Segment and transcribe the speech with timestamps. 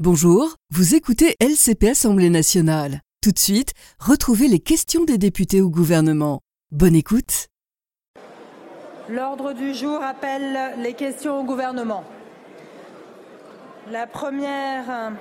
[0.00, 3.00] Bonjour, vous écoutez LCP Assemblée nationale.
[3.22, 6.40] Tout de suite, retrouvez les questions des députés au gouvernement.
[6.72, 7.46] Bonne écoute.
[9.08, 12.02] L'ordre du jour appelle les questions au gouvernement.
[13.88, 15.12] La première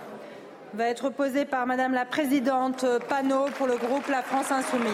[0.74, 4.90] va être posée par Madame la Présidente Panot pour le groupe La France Insoumise.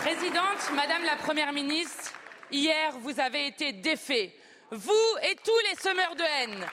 [0.00, 2.10] Présidente, Madame la Première ministre,
[2.50, 4.34] hier vous avez été défait,
[4.72, 6.66] vous et tous les semeurs de haine.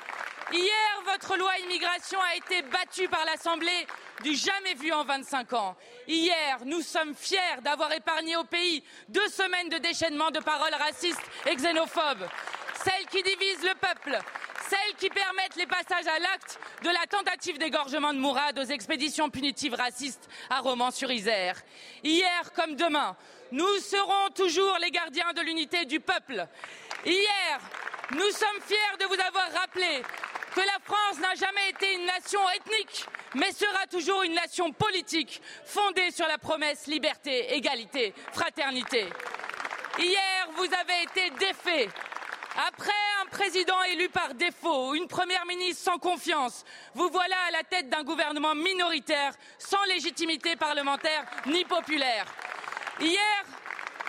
[0.53, 3.85] Hier, votre loi immigration a été battue par l'Assemblée
[4.23, 5.75] du jamais vu en 25 ans.
[6.07, 11.21] Hier, nous sommes fiers d'avoir épargné au pays deux semaines de déchaînement de paroles racistes
[11.45, 12.27] et xénophobes,
[12.83, 14.17] celles qui divisent le peuple,
[14.69, 19.29] celles qui permettent les passages à l'acte de la tentative d'égorgement de Mourad aux expéditions
[19.29, 21.61] punitives racistes à Romans-sur-Isère.
[22.03, 23.15] Hier comme demain,
[23.51, 26.47] nous serons toujours les gardiens de l'unité du peuple.
[27.05, 27.59] Hier,
[28.11, 30.01] nous sommes fiers de vous avoir rappelé
[30.55, 35.41] que la France n'a jamais été une nation ethnique, mais sera toujours une nation politique
[35.65, 39.07] fondée sur la promesse liberté, égalité, fraternité.
[39.99, 41.89] Hier, vous avez été défait
[42.67, 47.63] après un président élu par défaut, une première ministre sans confiance, vous voilà à la
[47.63, 52.25] tête d'un gouvernement minoritaire, sans légitimité parlementaire ni populaire.
[52.99, 53.45] Hier,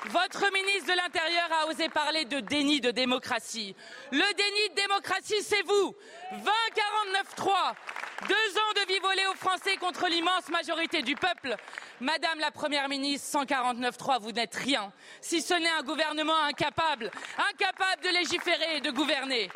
[0.09, 3.75] votre ministre de l'Intérieur a osé parler de déni de démocratie.
[4.11, 5.95] Le déni de démocratie, c'est vous.
[6.33, 7.27] 20 49
[8.29, 11.57] deux ans de vie volée aux Français contre l'immense majorité du peuple.
[12.01, 17.11] Madame la Première ministre, 149.3, vous n'êtes rien, si ce n'est un gouvernement incapable,
[17.51, 19.51] incapable de légiférer et de gouverner.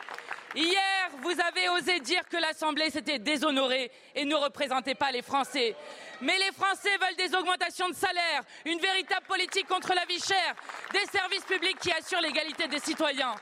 [0.57, 5.77] Hier, vous avez osé dire que l'Assemblée s'était déshonorée et ne représentait pas les Français.
[6.21, 10.55] Mais les Français veulent des augmentations de salaire, une véritable politique contre la vie chère,
[10.93, 13.35] des services publics qui assurent l'égalité des citoyens.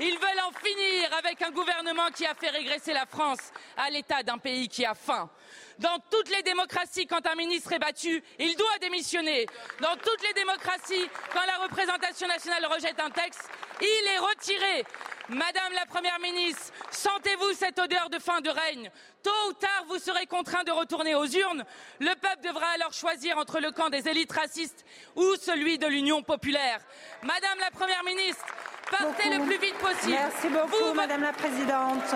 [0.00, 4.22] Ils veulent en finir avec un gouvernement qui a fait régresser la France à l'état
[4.22, 5.30] d'un pays qui a faim.
[5.78, 9.46] Dans toutes les démocraties, quand un ministre est battu, il doit démissionner.
[9.80, 13.48] Dans toutes les démocraties, quand la représentation nationale rejette un texte,
[13.80, 14.84] il est retiré.
[15.28, 18.90] Madame la Première ministre, sentez-vous cette odeur de fin de règne?
[19.22, 21.64] Tôt ou tard, vous serez contraint de retourner aux urnes.
[22.00, 24.84] Le peuple devra alors choisir entre le camp des élites racistes
[25.16, 26.80] ou celui de l'Union populaire.
[27.22, 28.44] Madame la Première ministre,
[28.90, 30.12] partez le plus vite possible.
[30.12, 32.14] Merci beaucoup, Madame la Présidente.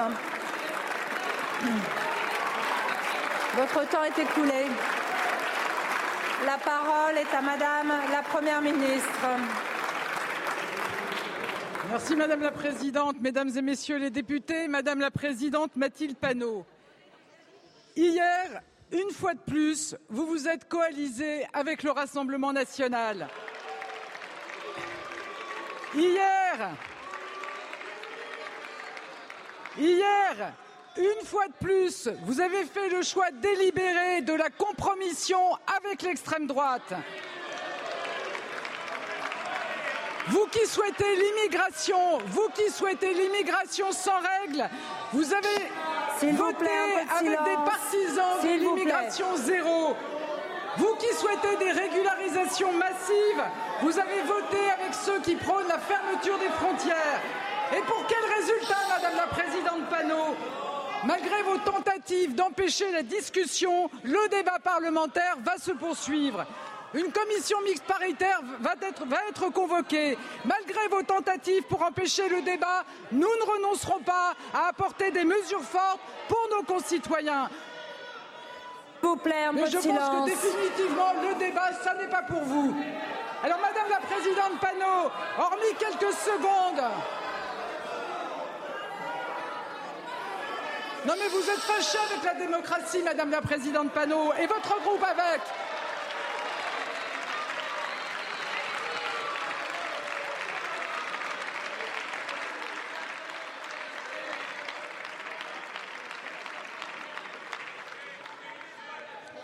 [3.56, 4.66] Votre temps est écoulé.
[6.44, 9.26] La parole est à Madame la Première ministre.
[11.91, 16.66] Merci Madame la Présidente, Mesdames et Messieurs les députés, Madame la Présidente Mathilde Panot.
[17.97, 18.60] Hier,
[18.93, 23.28] une fois de plus, vous vous êtes coalisé avec le Rassemblement national.
[25.95, 26.71] Hier,
[29.79, 30.53] hier,
[30.97, 35.39] une fois de plus, vous avez fait le choix délibéré de la compromission
[35.77, 36.93] avec l'extrême droite.
[40.29, 44.69] Vous qui souhaitez l'immigration, vous qui souhaitez l'immigration sans règles,
[45.13, 46.67] vous avez voté
[47.17, 49.95] avec des partisans de l'immigration zéro.
[50.78, 53.44] Vous qui souhaitez des régularisations massives,
[53.82, 57.20] vous avez voté avec ceux qui prônent la fermeture des frontières.
[57.76, 60.37] Et pour quel résultat, Madame la Présidente Panot?
[61.04, 66.44] Malgré vos tentatives d'empêcher la discussion, le débat parlementaire va se poursuivre.
[66.94, 70.16] Une commission mixte paritaire va être, convoquée.
[70.44, 75.62] Malgré vos tentatives pour empêcher le débat, nous ne renoncerons pas à apporter des mesures
[75.62, 77.50] fortes pour nos concitoyens.
[79.03, 82.75] Vous plaît, Mais je pense que définitivement, le débat, ça n'est pas pour vous.
[83.45, 86.84] Alors, Madame la Présidente Panot, hormis quelques secondes,
[91.06, 95.05] Non mais vous êtes fâchée avec la démocratie, Madame la Présidente Panot, et votre groupe
[95.05, 95.41] avec.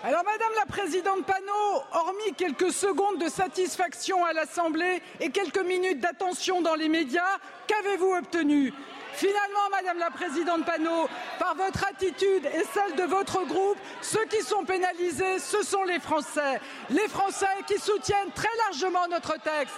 [0.05, 6.01] Alors, Madame la Présidente Panot, hormis quelques secondes de satisfaction à l'Assemblée et quelques minutes
[6.01, 8.73] d'attention dans les médias, qu'avez-vous obtenu?
[9.15, 11.09] Finalement, Madame la Présidente Panot,
[11.39, 16.01] par votre attitude et celle de votre groupe, ceux qui sont pénalisés, ce sont les
[16.01, 16.61] Français.
[16.91, 19.77] Les Français qui soutiennent très largement notre texte.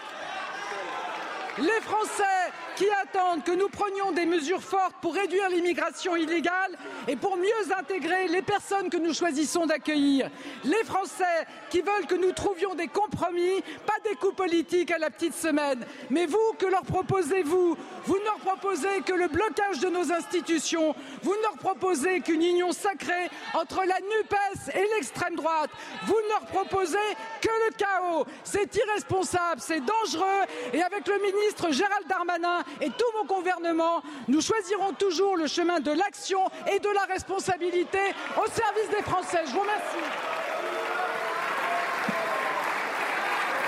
[1.59, 2.44] Les Français
[2.77, 6.77] qui attendent que nous prenions des mesures fortes pour réduire l'immigration illégale
[7.07, 10.31] et pour mieux intégrer les personnes que nous choisissons d'accueillir.
[10.65, 15.11] Les Français qui veulent que nous trouvions des compromis, pas des coups politiques à la
[15.11, 15.85] petite semaine.
[16.11, 17.77] Mais vous, que leur proposez-vous?
[18.07, 20.95] Vous ne leur proposez que le blocage de nos institutions.
[21.23, 25.71] Vous ne leur proposez qu'une union sacrée entre la NUPES et l'extrême droite.
[26.07, 26.99] Vous ne leur proposez
[27.41, 28.27] que le chaos.
[28.43, 30.25] C'est irresponsable, c'est dangereux.
[30.73, 35.81] Et avec le ministre Gérald Darmanin et tout mon gouvernement, nous choisirons toujours le chemin
[35.81, 36.41] de l'action
[36.73, 37.99] et de la responsabilité
[38.37, 39.41] au service des Français.
[39.47, 40.05] Je vous remercie.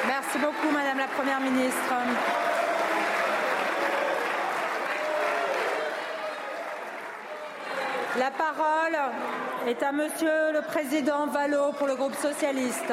[0.07, 1.95] Merci beaucoup, Madame la Première ministre.
[8.19, 8.97] La parole
[9.67, 12.93] est à Monsieur le Président Vallot pour le groupe socialiste.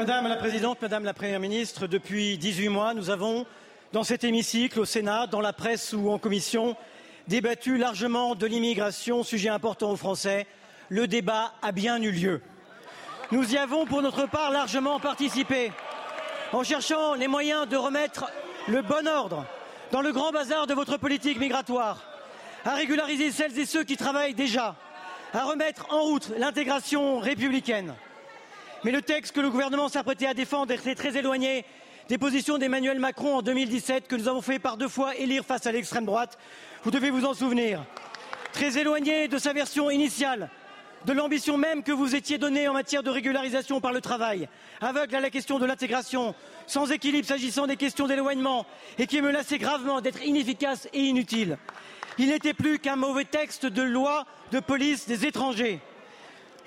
[0.00, 3.44] Madame la Présidente, Madame la Première ministre, depuis 18 mois, nous avons,
[3.92, 6.74] dans cet hémicycle, au Sénat, dans la presse ou en commission,
[7.28, 10.46] débattu largement de l'immigration, sujet important aux Français.
[10.88, 12.40] Le débat a bien eu lieu.
[13.30, 15.70] Nous y avons, pour notre part, largement participé,
[16.54, 18.24] en cherchant les moyens de remettre
[18.68, 19.44] le bon ordre
[19.92, 22.02] dans le grand bazar de votre politique migratoire,
[22.64, 24.76] à régulariser celles et ceux qui travaillent déjà,
[25.34, 27.92] à remettre en route l'intégration républicaine.
[28.82, 31.66] Mais le texte que le gouvernement s'apprêtait à défendre était très éloigné
[32.08, 35.66] des positions d'Emmanuel Macron en 2017 que nous avons fait par deux fois élire face
[35.66, 36.38] à l'extrême droite.
[36.82, 37.84] Vous devez vous en souvenir.
[38.52, 40.48] Très éloigné de sa version initiale,
[41.04, 44.48] de l'ambition même que vous étiez donnée en matière de régularisation par le travail,
[44.80, 46.34] aveugle à la question de l'intégration,
[46.66, 48.64] sans équilibre s'agissant des questions d'éloignement
[48.98, 51.58] et qui menaçait gravement d'être inefficace et inutile.
[52.18, 55.80] Il n'était plus qu'un mauvais texte de loi de police des étrangers.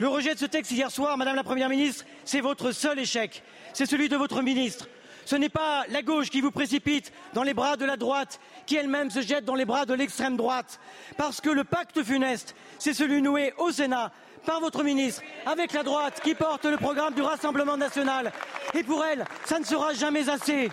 [0.03, 3.41] Le rejet de ce texte hier soir, Madame la Première ministre, c'est votre seul échec.
[3.71, 4.89] C'est celui de votre ministre.
[5.23, 8.75] Ce n'est pas la gauche qui vous précipite dans les bras de la droite, qui
[8.75, 10.81] elle-même se jette dans les bras de l'extrême droite.
[11.15, 14.11] Parce que le pacte funeste, c'est celui noué au Sénat
[14.45, 18.33] par votre ministre, avec la droite qui porte le programme du Rassemblement national.
[18.73, 20.69] Et pour elle, ça ne sera jamais assez.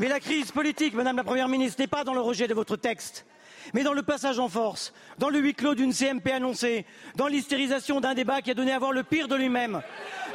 [0.00, 2.76] Mais la crise politique, Madame la Première ministre, n'est pas dans le rejet de votre
[2.76, 3.24] texte
[3.74, 6.86] mais dans le passage en force, dans le huis clos d'une CMP annoncée,
[7.16, 9.82] dans l'hystérisation d'un débat qui a donné à voir le pire de lui-même,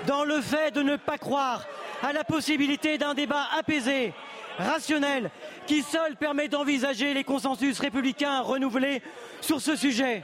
[0.07, 1.65] dans le fait de ne pas croire
[2.01, 4.13] à la possibilité d'un débat apaisé,
[4.57, 5.31] rationnel,
[5.65, 9.01] qui seul permet d'envisager les consensus républicains renouvelés
[9.41, 10.23] sur ce sujet.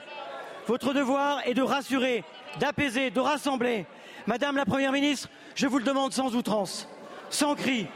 [0.67, 2.23] Votre devoir est de rassurer,
[2.59, 3.85] d'apaiser, de rassembler.
[4.27, 6.88] Madame la Première ministre, je vous le demande sans outrance,
[7.29, 7.88] sans cri,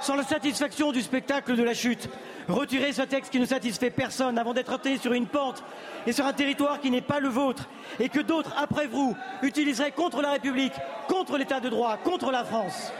[0.00, 2.08] sans la satisfaction du spectacle de la chute,
[2.48, 5.62] Retirez ce texte qui ne satisfait personne avant d'être ôté sur une pente
[6.06, 7.68] et sur un territoire qui n'est pas le vôtre
[8.00, 10.72] et que d'autres, après vous, utiliseraient contre la République,
[11.08, 12.92] contre l'État de droit, contre la France.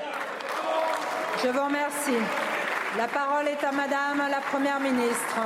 [1.43, 2.23] Je vous remercie.
[2.97, 5.41] La parole est à Madame la Première ministre.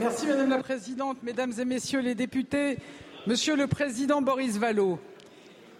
[0.00, 2.78] Merci Madame la Présidente, Mesdames et Messieurs les députés,
[3.26, 4.98] Monsieur le Président Boris Vallaud.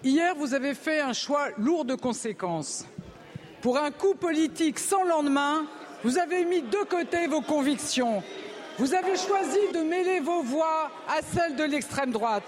[0.04, 2.86] Hier, vous avez fait un choix lourd de conséquences.
[3.64, 5.64] Pour un coup politique sans lendemain,
[6.02, 8.22] vous avez mis de côté vos convictions.
[8.76, 12.44] Vous avez choisi de mêler vos voix à celles de l'extrême droite.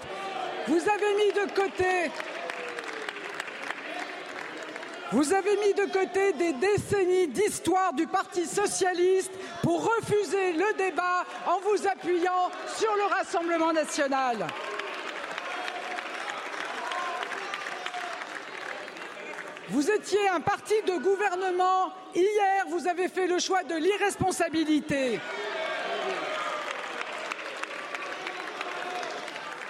[0.67, 1.33] Vous avez mis
[5.73, 9.31] de côté des décennies d'histoire du Parti socialiste
[9.63, 14.45] pour refuser le débat en vous appuyant sur le Rassemblement national.
[19.69, 21.91] Vous étiez un parti de gouvernement.
[22.15, 25.19] Hier, vous avez fait le choix de l'irresponsabilité.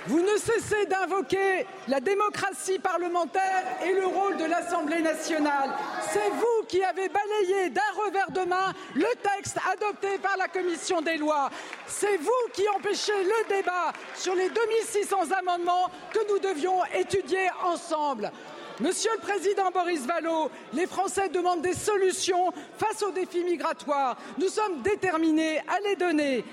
[0.06, 5.72] Vous ne cessez d'invoquer la démocratie parlementaire et le rôle de l'Assemblée nationale.
[6.12, 11.02] C'est vous qui avez balayé d'un revers de main le texte adopté par la commission
[11.02, 11.50] des lois.
[11.88, 18.32] C'est vous qui empêchez le débat sur les 2600 amendements que nous devions étudier ensemble.
[18.80, 24.18] Monsieur le Président Boris Vallaud, les Français demandent des solutions face aux défis migratoires.
[24.38, 26.46] Nous sommes déterminés à les donner.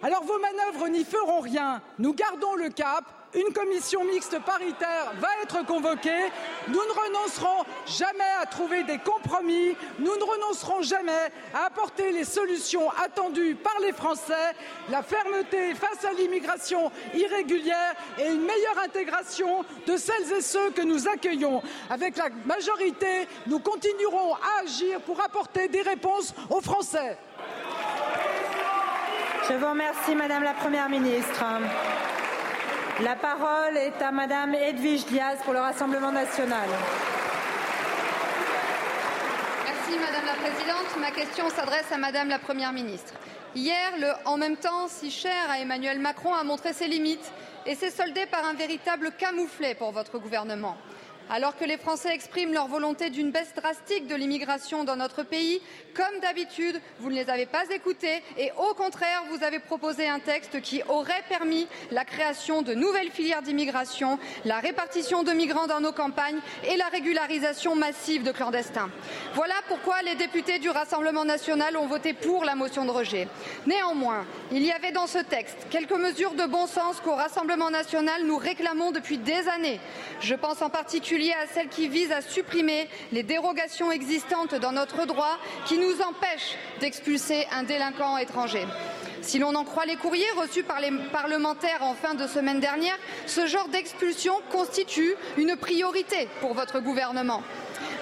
[0.00, 1.82] Alors vos manœuvres n'y feront rien.
[1.98, 3.04] Nous gardons le cap
[3.34, 6.30] une commission mixte paritaire va être convoquée.
[6.68, 9.76] Nous ne renoncerons jamais à trouver des compromis.
[9.98, 14.54] Nous ne renoncerons jamais à apporter les solutions attendues par les Français,
[14.88, 20.82] la fermeté face à l'immigration irrégulière et une meilleure intégration de celles et ceux que
[20.82, 21.62] nous accueillons.
[21.88, 27.16] Avec la majorité, nous continuerons à agir pour apporter des réponses aux Français.
[29.48, 31.44] Je vous remercie, Madame la Première ministre.
[33.02, 36.68] La parole est à Madame Edwige Diaz pour le Rassemblement national.
[39.64, 40.96] Merci Madame la Présidente.
[41.00, 43.14] Ma question s'adresse à Madame la Première ministre.
[43.54, 47.32] Hier, le en même temps si cher à Emmanuel Macron a montré ses limites
[47.64, 50.76] et s'est soldé par un véritable camouflet pour votre gouvernement.
[51.32, 55.62] Alors que les Français expriment leur volonté d'une baisse drastique de l'immigration dans notre pays,
[55.94, 60.18] comme d'habitude, vous ne les avez pas écoutés et au contraire, vous avez proposé un
[60.18, 65.80] texte qui aurait permis la création de nouvelles filières d'immigration, la répartition de migrants dans
[65.80, 68.90] nos campagnes et la régularisation massive de clandestins.
[69.34, 73.28] Voilà pourquoi les députés du Rassemblement national ont voté pour la motion de rejet.
[73.66, 78.24] Néanmoins, il y avait dans ce texte quelques mesures de bon sens qu'au Rassemblement national
[78.24, 79.78] nous réclamons depuis des années.
[80.20, 85.06] Je pense en particulier à celle qui vise à supprimer les dérogations existantes dans notre
[85.06, 88.66] droit qui nous empêchent d'expulser un délinquant étranger.
[89.20, 92.96] Si l'on en croit les courriers reçus par les parlementaires en fin de semaine dernière,
[93.26, 97.42] ce genre d'expulsion constitue une priorité pour votre gouvernement.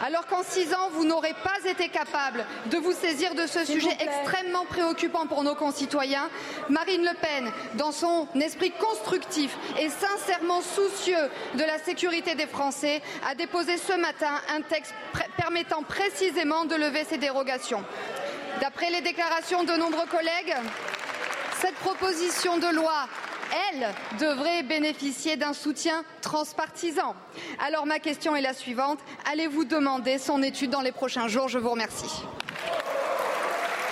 [0.01, 3.97] Alors qu'en six ans, vous n'aurez pas été capable de vous saisir de ce sujet
[4.01, 6.31] extrêmement préoccupant pour nos concitoyens,
[6.69, 13.03] Marine Le Pen, dans son esprit constructif et sincèrement soucieux de la sécurité des Français,
[13.29, 14.95] a déposé ce matin un texte
[15.37, 17.83] permettant précisément de lever ces dérogations.
[18.61, 20.55] D'après les déclarations de nombreux collègues,
[21.61, 23.09] cette proposition de loi
[23.73, 23.89] elle,
[24.19, 27.15] devrait bénéficier d'un soutien transpartisan.
[27.65, 28.99] Alors ma question est la suivante.
[29.31, 31.49] Allez-vous demander son étude dans les prochains jours?
[31.49, 32.23] Je vous remercie.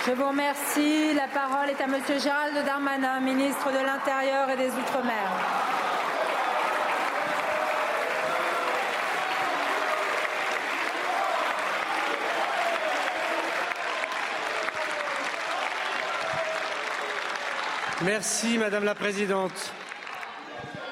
[0.05, 1.13] Je vous remercie.
[1.13, 5.31] La parole est à Monsieur Gérald Darmanin, ministre de l'Intérieur et des Outre-mer.
[18.03, 19.73] Merci Madame la Présidente.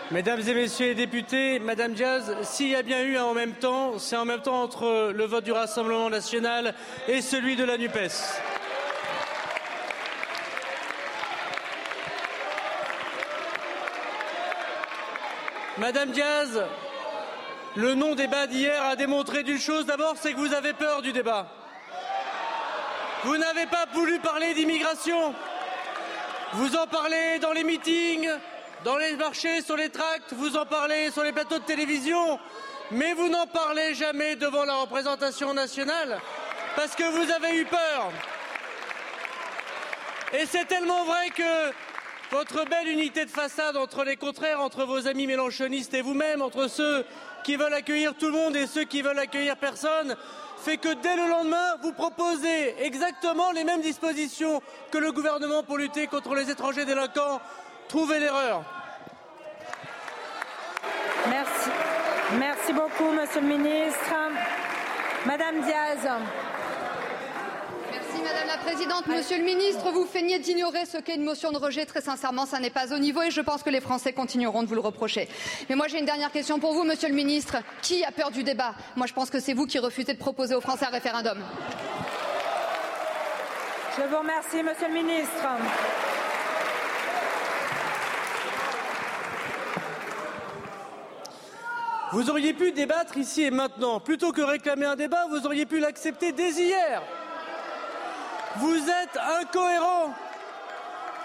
[0.09, 3.53] Mesdames et Messieurs les députés, Madame Diaz, s'il y a bien eu un en même
[3.53, 6.73] temps, c'est en même temps entre le vote du Rassemblement national
[7.07, 8.41] et celui de la NUPES.
[15.77, 16.63] Madame Diaz,
[17.75, 19.85] le non-débat d'hier a démontré d'une chose.
[19.85, 21.51] D'abord, c'est que vous avez peur du débat.
[23.25, 25.35] Vous n'avez pas voulu parler d'immigration.
[26.57, 28.29] Vous en parlez dans les meetings,
[28.85, 32.39] dans les marchés, sur les tracts, vous en parlez sur les plateaux de télévision,
[32.91, 36.17] mais vous n'en parlez jamais devant la représentation nationale
[36.77, 38.09] parce que vous avez eu peur.
[40.31, 41.73] Et c'est tellement vrai que
[42.31, 46.69] votre belle unité de façade entre les contraires, entre vos amis mélanchonistes et vous-même, entre
[46.69, 47.05] ceux
[47.43, 50.15] qui veulent accueillir tout le monde et ceux qui veulent accueillir personne,
[50.65, 55.77] fait que dès le lendemain, vous proposez exactement les mêmes dispositions que le gouvernement pour
[55.77, 57.39] lutter contre les étrangers délinquants.
[57.87, 58.63] Trouvez l'erreur.
[61.29, 61.69] Merci.
[62.39, 64.15] Merci beaucoup, Monsieur le Ministre.
[65.27, 66.09] Madame Diaz.
[68.23, 69.07] Madame la Présidente.
[69.07, 71.85] Monsieur le Ministre, vous feignez d'ignorer ce qu'est une motion de rejet.
[71.85, 74.67] Très sincèrement, ça n'est pas au niveau et je pense que les Français continueront de
[74.67, 75.27] vous le reprocher.
[75.69, 77.57] Mais moi, j'ai une dernière question pour vous, Monsieur le Ministre.
[77.81, 78.75] Qui a peur du débat?
[78.95, 81.37] Moi, je pense que c'est vous qui refusez de proposer aux Français un référendum.
[83.97, 85.47] Je vous remercie, Monsieur le Ministre.
[92.11, 93.99] Vous auriez pu débattre ici et maintenant.
[93.99, 97.01] Plutôt que réclamer un débat, vous auriez pu l'accepter dès hier.
[98.57, 100.13] Vous êtes incohérent.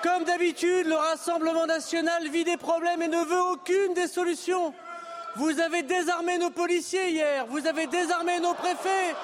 [0.03, 4.75] Comme d'habitude, le Rassemblement national vit des problèmes et ne veut aucune des solutions.
[5.37, 9.15] Vous avez désarmé nos policiers hier, vous avez désarmé nos préfets,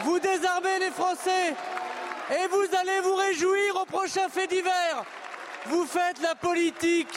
[0.00, 1.54] vous désarmez les Français
[2.30, 5.04] et vous allez vous réjouir au prochain fait d'hiver.
[5.66, 7.14] Vous faites la politique,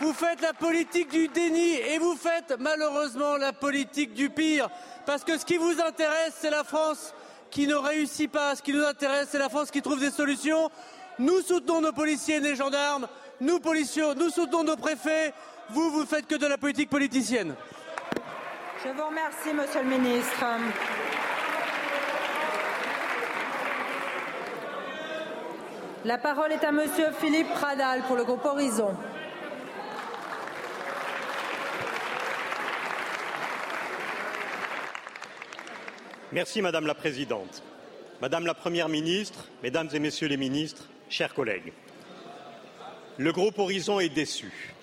[0.00, 4.68] vous faites la politique du déni et vous faites malheureusement la politique du pire.
[5.06, 7.14] Parce que ce qui vous intéresse, c'est la France
[7.50, 8.56] qui ne réussit pas.
[8.56, 10.70] Ce qui nous intéresse, c'est la France qui trouve des solutions.
[11.18, 13.08] Nous soutenons nos policiers et nos gendarmes,
[13.40, 15.32] nous, policiers, nous soutenons nos préfets.
[15.70, 17.54] Vous, vous faites que de la politique politicienne.
[18.84, 20.44] Je vous remercie, Monsieur le Ministre.
[26.04, 28.94] La parole est à Monsieur Philippe Pradal pour le groupe Horizon.
[36.30, 37.62] Merci Madame la Présidente.
[38.20, 41.72] Madame la Première ministre, Mesdames et Messieurs les ministres, chers collègues,
[43.16, 44.74] le groupe Horizon est déçu.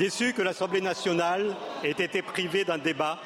[0.00, 3.20] Déçu que l'Assemblée nationale ait été privée d'un débat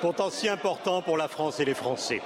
[0.00, 2.22] pourtant si important pour la France et les Français.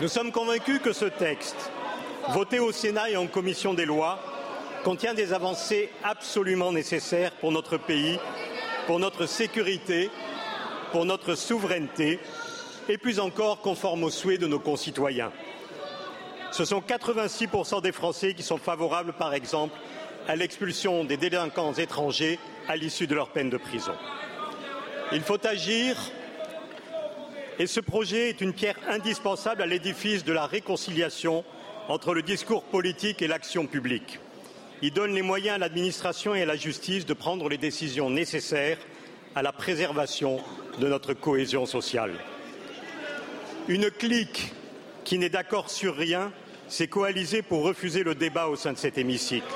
[0.00, 1.70] Nous sommes convaincus que ce texte,
[2.30, 4.18] voté au Sénat et en commission des lois,
[4.84, 8.18] contient des avancées absolument nécessaires pour notre pays,
[8.86, 10.10] pour notre sécurité,
[10.92, 12.20] pour notre souveraineté
[12.88, 15.32] et plus encore conforme aux souhaits de nos concitoyens.
[16.50, 19.76] Ce sont 86% des Français qui sont favorables, par exemple,
[20.28, 22.38] à l'expulsion des délinquants étrangers
[22.68, 23.94] à l'issue de leur peine de prison.
[25.12, 25.96] Il faut agir
[27.58, 31.44] et ce projet est une pierre indispensable à l'édifice de la réconciliation
[31.88, 34.18] entre le discours politique et l'action publique.
[34.82, 38.78] Il donne les moyens à l'administration et à la justice de prendre les décisions nécessaires
[39.34, 40.40] à la préservation
[40.80, 42.12] de notre cohésion sociale.
[43.66, 44.52] Une clique
[45.04, 46.30] qui n'est d'accord sur rien
[46.68, 49.46] s'est coalisée pour refuser le débat au sein de cet hémicycle.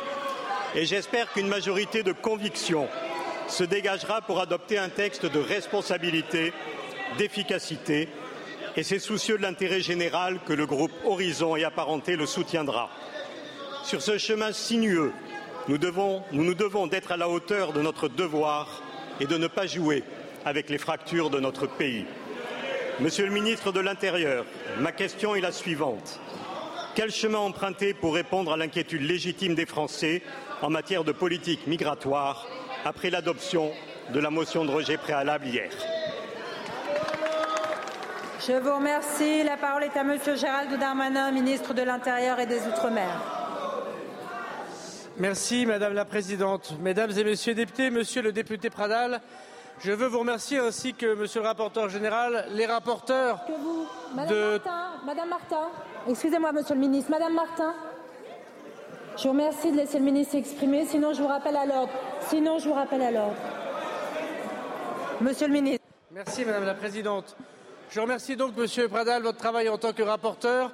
[0.74, 2.88] Et j'espère qu'une majorité de conviction
[3.48, 6.54] se dégagera pour adopter un texte de responsabilité,
[7.18, 8.08] d'efficacité,
[8.76, 12.88] et c'est soucieux de l'intérêt général que le groupe Horizon et Apparenté le soutiendra.
[13.84, 15.12] Sur ce chemin sinueux,
[15.68, 15.76] nous,
[16.32, 18.82] nous nous devons d'être à la hauteur de notre devoir
[19.20, 20.02] et de ne pas jouer
[20.46, 22.06] avec les fractures de notre pays.
[23.00, 24.44] Monsieur le ministre de l'Intérieur,
[24.80, 26.18] ma question est la suivante.
[26.96, 30.20] Quel chemin emprunter pour répondre à l'inquiétude légitime des Français
[30.62, 32.48] en matière de politique migratoire
[32.84, 33.70] après l'adoption
[34.12, 35.70] de la motion de rejet préalable hier?
[38.44, 39.44] Je vous remercie.
[39.44, 43.22] La parole est à Monsieur Gérald Darmanin, ministre de l'Intérieur et des Outre-mer.
[45.18, 46.74] Merci Madame la Présidente.
[46.80, 49.20] Mesdames et Messieurs les députés, Monsieur le député Pradal,
[49.80, 54.34] je veux vous remercier ainsi que Monsieur le rapporteur général, les rapporteurs Que vous, Madame
[54.34, 54.50] de...
[54.52, 55.68] Martin, Madame Martin,
[56.08, 57.74] excusez-moi, Monsieur le ministre, Madame Martin.
[59.16, 61.92] Je vous remercie de laisser le ministre s'exprimer, sinon je vous rappelle à l'ordre.
[62.28, 63.36] Sinon, je vous rappelle à l'ordre.
[65.20, 65.84] Monsieur le ministre.
[66.12, 67.36] Merci Madame la Présidente.
[67.90, 70.70] Je remercie donc Monsieur Pradal votre travail en tant que rapporteur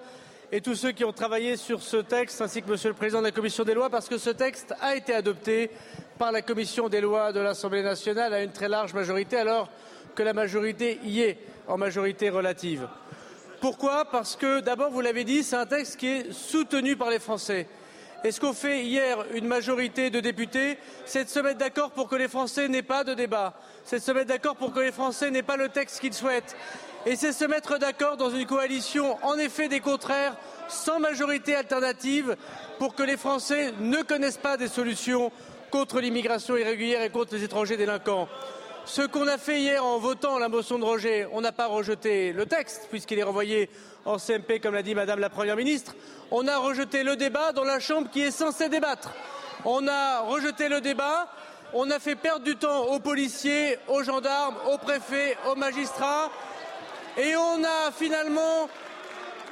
[0.53, 3.27] et tous ceux qui ont travaillé sur ce texte, ainsi que Monsieur le Président de
[3.27, 5.71] la Commission des lois, parce que ce texte a été adopté
[6.19, 9.69] par la Commission des lois de l'Assemblée nationale à une très large majorité, alors
[10.15, 12.89] que la majorité y est en majorité relative.
[13.61, 14.05] Pourquoi?
[14.05, 17.67] Parce que, d'abord, vous l'avez dit, c'est un texte qui est soutenu par les Français.
[18.23, 22.09] Et ce qu'ont fait hier une majorité de députés, c'est de se mettre d'accord pour
[22.09, 23.55] que les Français n'aient pas de débat.
[23.85, 26.57] C'est de se mettre d'accord pour que les Français n'aient pas le texte qu'ils souhaitent.
[27.07, 30.37] Et c'est se mettre d'accord dans une coalition, en effet, des contraires,
[30.69, 32.37] sans majorité alternative,
[32.79, 35.31] pour que les Français ne connaissent pas des solutions
[35.75, 38.29] contre l'immigration irrégulière et contre les étrangers délinquants.
[38.85, 42.33] Ce qu'on a fait hier en votant la motion de rejet, on n'a pas rejeté
[42.33, 43.69] le texte, puisqu'il est renvoyé
[44.05, 45.97] en CMP, comme l'a dit Madame la Première ministre.
[46.31, 49.11] On a rejeté le débat dans la Chambre qui est censée débattre.
[49.65, 51.27] On a rejeté le débat,
[51.73, 56.31] on a fait perdre du temps aux policiers, aux gendarmes, aux préfets, aux magistrats,
[57.17, 58.69] et on a finalement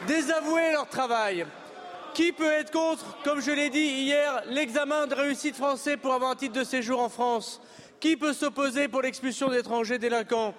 [0.07, 1.47] désavoué leur travail.
[2.15, 6.31] Qui peut être contre, comme je l'ai dit hier, l'examen de réussite français pour avoir
[6.33, 7.61] un titre de séjour en France
[8.01, 10.55] Qui peut s'opposer pour l'expulsion d'étrangers délinquants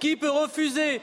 [0.00, 1.00] Qui peut refuser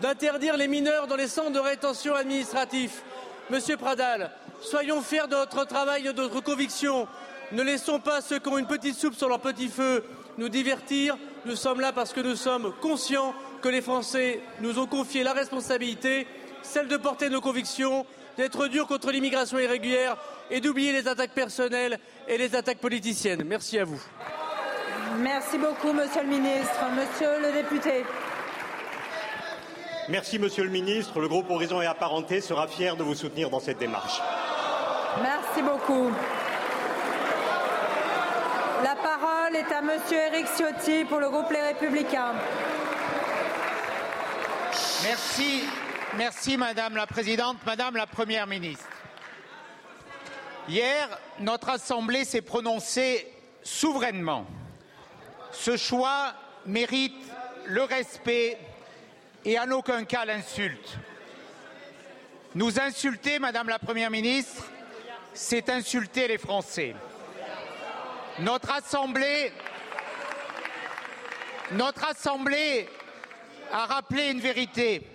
[0.00, 3.02] d'interdire les mineurs dans les centres de rétention administratifs
[3.50, 4.30] Monsieur Pradal,
[4.62, 7.06] soyons fiers de notre travail et de notre conviction.
[7.50, 10.04] Ne laissons pas ceux qui ont une petite soupe sur leur petit feu
[10.38, 11.18] nous divertir.
[11.44, 15.34] Nous sommes là parce que nous sommes conscients que les Français nous ont confié la
[15.34, 16.26] responsabilité,
[16.62, 20.16] celle de porter nos convictions, d'être durs contre l'immigration irrégulière
[20.50, 23.44] et d'oublier les attaques personnelles et les attaques politiciennes.
[23.44, 24.00] Merci à vous.
[25.18, 26.84] Merci beaucoup, Monsieur le ministre.
[26.96, 28.04] Monsieur le député.
[30.08, 31.20] Merci Monsieur le ministre.
[31.20, 34.20] Le groupe Horizon et Apparenté sera fier de vous soutenir dans cette démarche.
[35.20, 36.10] Merci beaucoup.
[38.82, 42.32] La parole est à Monsieur Éric Ciotti pour le groupe Les Républicains.
[45.04, 45.64] Merci,
[46.16, 48.86] merci Madame la Présidente, Madame la Première ministre.
[50.68, 51.08] Hier,
[51.40, 53.26] notre Assemblée s'est prononcée
[53.62, 54.46] souverainement.
[55.52, 56.34] Ce choix
[56.66, 57.16] mérite
[57.66, 58.58] le respect
[59.44, 60.98] et en aucun cas l'insulte.
[62.54, 64.64] Nous insulter, Madame la Première ministre,
[65.34, 66.94] c'est insulter les Français.
[68.38, 69.52] Notre Assemblée,
[71.72, 72.88] notre Assemblée
[73.72, 75.06] a rappelé une vérité.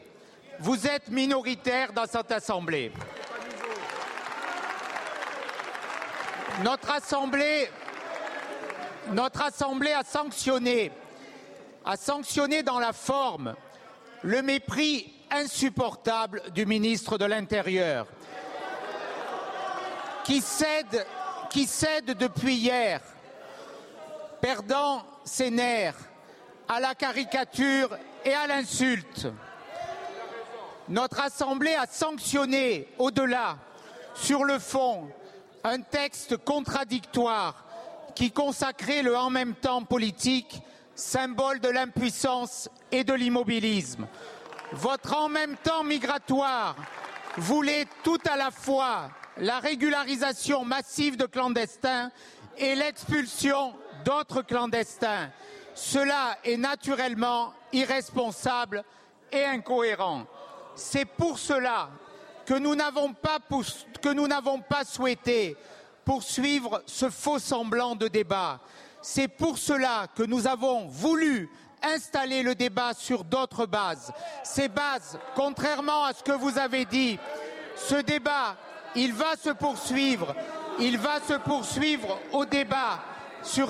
[0.60, 2.92] Vous êtes minoritaire dans cette Assemblée.
[6.64, 7.70] Notre Assemblée,
[9.94, 10.92] a sanctionné,
[11.86, 13.56] a sanctionné dans la forme
[14.24, 18.08] le mépris insupportable du ministre de l'Intérieur,
[20.24, 21.06] qui cède,
[21.52, 23.02] qui cède depuis hier,
[24.42, 26.00] perdant ses nerfs
[26.68, 29.28] à la caricature et à l'insulte.
[30.90, 33.58] Notre Assemblée a sanctionné au-delà,
[34.16, 35.10] sur le fond,
[35.64, 37.66] un texte contradictoire
[38.16, 40.62] qui consacrait le en même temps politique,
[40.96, 44.08] symbole de l'impuissance et de l'immobilisme.
[44.72, 46.76] Votre en même temps migratoire
[47.36, 52.12] voulait tout à la fois la régularisation massive de clandestins
[52.58, 53.74] et l'expulsion
[54.06, 55.30] d'autres clandestins.
[55.76, 58.84] Cela est naturellement irresponsable
[59.32, 60.26] et incohérent.
[60.78, 61.90] C'est pour cela
[62.46, 65.58] que nous n'avons pas, souhaité
[66.06, 68.60] poursuivre ce faux semblant de débat.
[69.02, 71.50] C'est pour cela que nous avons voulu
[71.82, 74.14] installer le débat sur d'autres bases.
[74.44, 77.20] Ces bases, contrairement à ce que vous avez dit,
[77.76, 78.56] ce débat,
[78.96, 80.34] il va se poursuivre.
[80.80, 83.00] Il va se poursuivre au débat
[83.42, 83.70] sur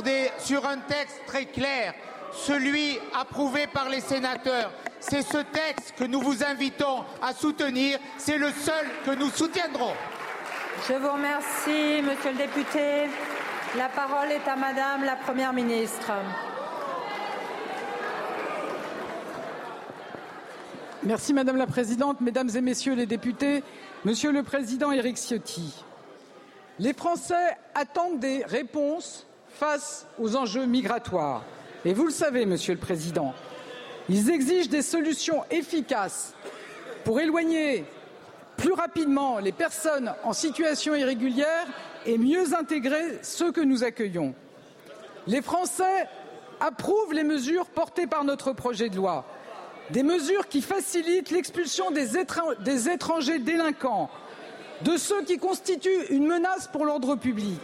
[0.65, 1.93] un texte très clair,
[2.31, 4.71] celui approuvé par les sénateurs.
[4.99, 7.99] C'est ce texte que nous vous invitons à soutenir.
[8.17, 9.93] C'est le seul que nous soutiendrons.
[10.87, 13.09] Je vous remercie, monsieur le député.
[13.77, 16.11] La parole est à madame la première ministre.
[21.03, 23.63] Merci madame la présidente, mesdames et messieurs les députés,
[24.03, 25.83] monsieur le président Éric Ciotti.
[26.79, 31.43] Les Français attendent des réponses face aux enjeux migratoires.
[31.87, 33.33] Et vous le savez, monsieur le président,
[34.09, 36.33] ils exigent des solutions efficaces
[37.05, 37.85] pour éloigner
[38.57, 41.65] plus rapidement les personnes en situation irrégulière
[42.05, 44.35] et mieux intégrer ceux que nous accueillons.
[45.27, 46.09] Les Français
[46.59, 49.23] approuvent les mesures portées par notre projet de loi.
[49.91, 52.17] Des mesures qui facilitent l'expulsion des,
[52.89, 54.09] étrangers délinquants,
[54.81, 57.61] de ceux qui constituent une menace pour l'ordre public.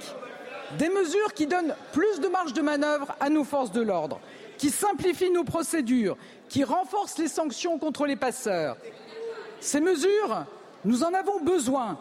[0.78, 4.20] Des mesures qui donnent plus de marge de manœuvre à nos forces de l'ordre,
[4.58, 6.18] qui simplifient nos procédures,
[6.50, 8.78] qui renforcent les sanctions contre les passeurs.
[9.60, 10.46] Ces mesures,
[10.86, 11.98] nous en avons besoin.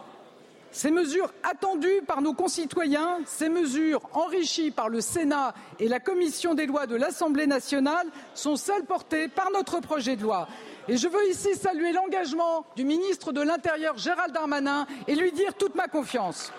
[0.73, 6.55] Ces mesures attendues par nos concitoyens, ces mesures enrichies par le Sénat et la commission
[6.55, 10.49] des lois de l'Assemblée nationale sont celles portées par notre projet de loi.
[10.89, 15.53] Et je veux ici saluer l'engagement du ministre de l'Intérieur Gérald Darmanin et lui dire
[15.55, 16.51] toute ma confiance.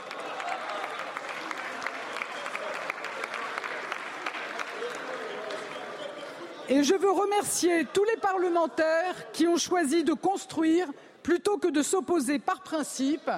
[6.70, 10.88] Je veux remercier tous les parlementaires qui ont choisi de construire
[11.22, 13.30] plutôt que de s'opposer par principe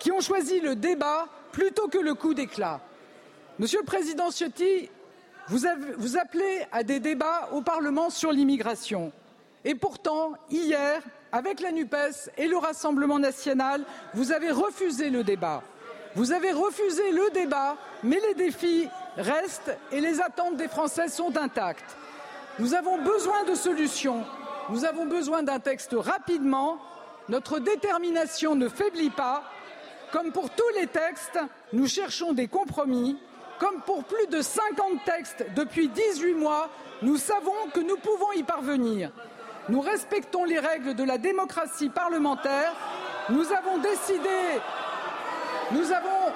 [0.00, 2.80] qui ont choisi le débat plutôt que le coup d'éclat.
[3.58, 4.88] Monsieur le Président Ciotti,
[5.48, 5.60] vous,
[5.98, 9.12] vous appelez à des débats au Parlement sur l'immigration.
[9.64, 15.62] Et pourtant, hier, avec la NUPES et le Rassemblement national, vous avez refusé le débat.
[16.14, 21.36] Vous avez refusé le débat, mais les défis restent et les attentes des Français sont
[21.36, 21.96] intactes.
[22.58, 24.24] Nous avons besoin de solutions.
[24.70, 26.78] Nous avons besoin d'un texte rapidement.
[27.28, 29.42] Notre détermination ne faiblit pas
[30.14, 31.40] comme pour tous les textes,
[31.72, 33.18] nous cherchons des compromis.
[33.58, 36.68] Comme pour plus de 50 textes depuis 18 mois,
[37.02, 39.10] nous savons que nous pouvons y parvenir.
[39.68, 42.72] Nous respectons les règles de la démocratie parlementaire.
[43.28, 44.60] Nous avons décidé,
[45.72, 46.32] nous avons,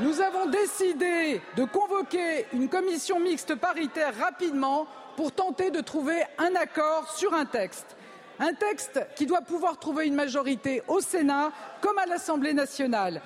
[0.00, 4.86] nous avons décidé de convoquer une commission mixte paritaire rapidement
[5.16, 7.96] pour tenter de trouver un accord sur un texte.
[8.38, 11.50] Un texte qui doit pouvoir trouver une majorité au Sénat
[11.82, 13.20] comme à l'Assemblée nationale.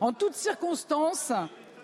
[0.00, 1.32] En toutes circonstances,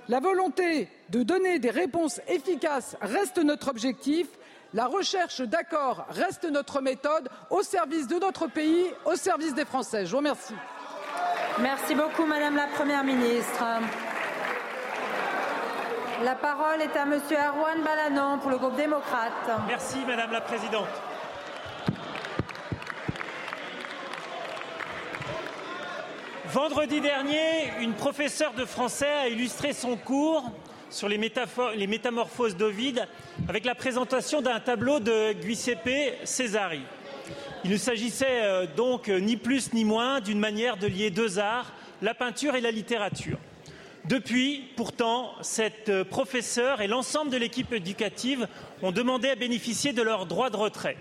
[0.09, 4.27] la volonté de donner des réponses efficaces reste notre objectif.
[4.75, 10.05] La recherche d'accord reste notre méthode au service de notre pays, au service des Français.
[10.05, 10.55] Je vous remercie.
[11.61, 13.63] Merci beaucoup, Madame la Première ministre.
[16.25, 19.33] La parole est à Monsieur Arwan Balanon pour le groupe démocrate.
[19.67, 20.87] Merci, Madame la Présidente.
[26.47, 30.45] Vendredi dernier, une professeure de français a illustré son cours
[30.91, 31.19] sur les,
[31.75, 33.09] les métamorphoses d'Ovide
[33.49, 36.83] avec la présentation d'un tableau de Giuseppe Cesari.
[37.65, 41.73] Il ne s'agissait euh, donc ni plus ni moins d'une manière de lier deux arts,
[42.01, 43.39] la peinture et la littérature.
[44.07, 48.49] Depuis, pourtant, cette euh, professeure et l'ensemble de l'équipe éducative
[48.83, 50.97] ont demandé à bénéficier de leur droit de retrait.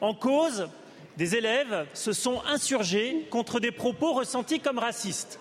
[0.00, 0.68] En cause,
[1.16, 5.38] des élèves se sont insurgés contre des propos ressentis comme racistes.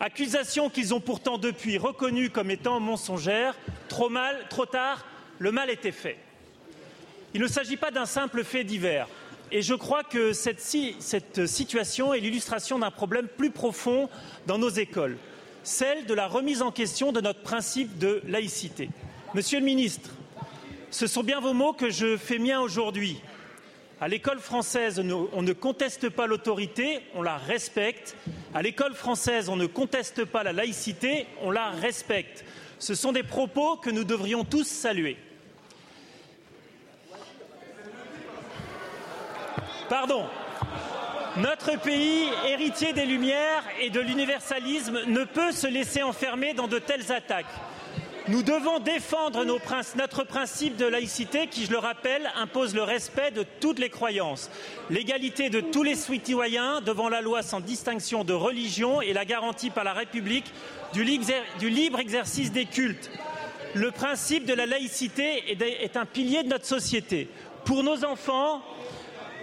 [0.00, 3.54] Accusations qu'ils ont pourtant depuis reconnues comme étant mensongères.
[3.88, 5.06] Trop mal, trop tard,
[5.38, 6.16] le mal était fait.
[7.34, 9.06] Il ne s'agit pas d'un simple fait divers.
[9.52, 14.08] Et je crois que cette, cette situation est l'illustration d'un problème plus profond
[14.46, 15.18] dans nos écoles,
[15.62, 18.90] celle de la remise en question de notre principe de laïcité.
[19.34, 20.10] Monsieur le ministre,
[20.90, 23.20] ce sont bien vos mots que je fais miens aujourd'hui
[24.00, 25.00] À l'école française,
[25.32, 28.16] on ne conteste pas l'autorité, on la respecte.
[28.52, 32.44] À l'école française, on ne conteste pas la laïcité, on la respecte.
[32.78, 35.16] Ce sont des propos que nous devrions tous saluer.
[39.88, 40.26] Pardon.
[41.38, 46.78] Notre pays, héritier des Lumières et de l'universalisme, ne peut se laisser enfermer dans de
[46.78, 47.46] telles attaques.
[48.28, 53.46] Nous devons défendre notre principe de laïcité qui, je le rappelle, impose le respect de
[53.60, 54.50] toutes les croyances,
[54.90, 59.70] l'égalité de tous les citoyens devant la loi sans distinction de religion et la garantie
[59.70, 60.52] par la République
[60.92, 63.10] du libre exercice des cultes.
[63.74, 67.30] Le principe de la laïcité est un pilier de notre société.
[67.64, 68.62] Pour nos enfants,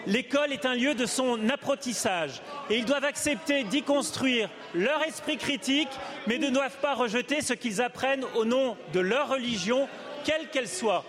[0.08, 5.38] L'école est un lieu de son apprentissage et ils doivent accepter d'y construire leur esprit
[5.38, 5.90] critique,
[6.28, 9.88] mais ne doivent pas rejeter ce qu'ils apprennent au nom de leur religion,
[10.24, 11.04] quelle qu'elle soit.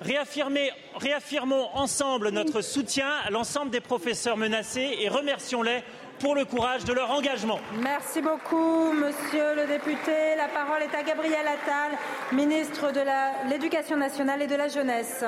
[0.00, 5.82] réaffirmons ensemble notre soutien à l'ensemble des professeurs menacés et remercions-les
[6.18, 7.58] pour le courage de leur engagement.
[7.80, 10.36] Merci beaucoup, monsieur le député.
[10.36, 11.98] La parole est à Gabriel Attal,
[12.32, 13.00] ministre de
[13.50, 15.24] l'Éducation nationale et de la jeunesse.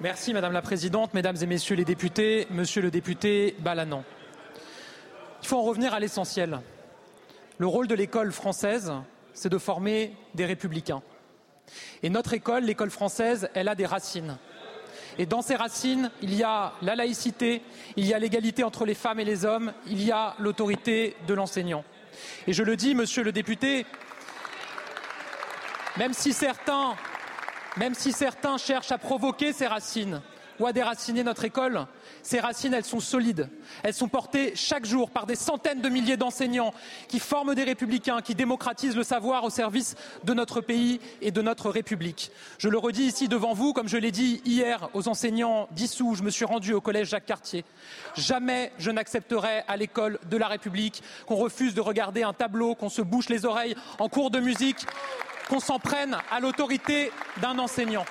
[0.00, 4.02] Merci Madame la Présidente, Mesdames et Messieurs les députés, Monsieur le député Balanan.
[5.40, 6.60] Il faut en revenir à l'essentiel.
[7.58, 8.92] Le rôle de l'école française,
[9.34, 11.02] c'est de former des républicains.
[12.02, 14.36] Et notre école, l'école française, elle a des racines.
[15.16, 17.62] Et dans ces racines, il y a la laïcité,
[17.96, 21.34] il y a l'égalité entre les femmes et les hommes, il y a l'autorité de
[21.34, 21.84] l'enseignant.
[22.48, 23.86] Et je le dis, monsieur le député,
[25.96, 26.96] même si certains
[27.76, 30.20] même si certains cherchent à provoquer ces racines
[30.60, 31.86] ou à déraciner notre école,
[32.22, 33.48] ces racines, elles sont solides.
[33.82, 36.72] Elles sont portées chaque jour par des centaines de milliers d'enseignants
[37.08, 41.42] qui forment des républicains, qui démocratisent le savoir au service de notre pays et de
[41.42, 42.30] notre République.
[42.58, 46.22] Je le redis ici devant vous, comme je l'ai dit hier aux enseignants dissous, je
[46.22, 47.64] me suis rendu au collège Jacques Cartier.
[48.14, 52.88] Jamais je n'accepterai à l'école de la République qu'on refuse de regarder un tableau, qu'on
[52.88, 54.86] se bouche les oreilles en cours de musique,
[55.48, 58.04] qu'on s'en prenne à l'autorité d'un enseignant.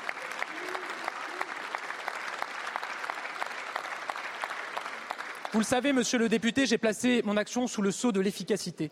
[5.51, 8.89] Vous le savez, monsieur le député, j'ai placé mon action sous le sceau de l'efficacité.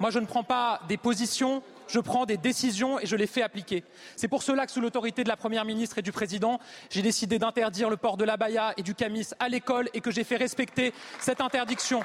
[0.00, 3.42] Moi, je ne prends pas des positions, je prends des décisions et je les fais
[3.42, 3.84] appliquer.
[4.16, 7.38] C'est pour cela que, sous l'autorité de la Première ministre et du Président, j'ai décidé
[7.38, 10.36] d'interdire le port de la baya et du camis à l'école et que j'ai fait
[10.36, 12.02] respecter cette interdiction.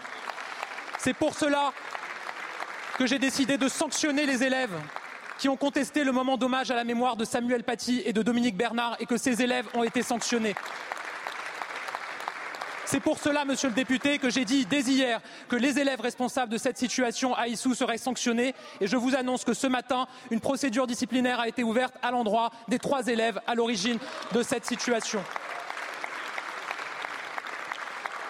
[0.97, 1.71] C'est pour cela
[2.97, 4.77] que j'ai décidé de sanctionner les élèves
[5.37, 8.57] qui ont contesté le moment d'hommage à la mémoire de Samuel Paty et de Dominique
[8.57, 10.55] Bernard et que ces élèves ont été sanctionnés.
[12.85, 15.19] C'est pour cela, monsieur le député, que j'ai dit dès hier
[15.49, 19.43] que les élèves responsables de cette situation à Issou seraient sanctionnés et je vous annonce
[19.43, 23.55] que ce matin, une procédure disciplinaire a été ouverte à l'endroit des trois élèves à
[23.55, 23.97] l'origine
[24.33, 25.23] de cette situation.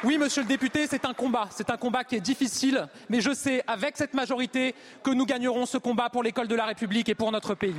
[0.04, 1.48] Oui, monsieur le député, c'est un combat.
[1.50, 5.66] C'est un combat qui est difficile, mais je sais, avec cette majorité, que nous gagnerons
[5.66, 7.76] ce combat pour l'école de la République et pour notre pays.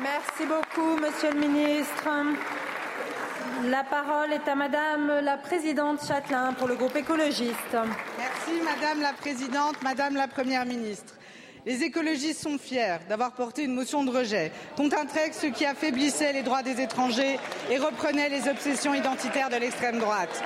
[0.00, 2.08] Merci beaucoup, monsieur le ministre.
[3.66, 7.76] La parole est à madame la présidente Châtelain pour le groupe écologiste.
[8.18, 11.14] Merci madame la présidente, madame la première ministre.
[11.66, 16.32] Les écologistes sont fiers d'avoir porté une motion de rejet contre un texte qui affaiblissait
[16.32, 20.44] les droits des étrangers et reprenait les obsessions identitaires de l'extrême droite.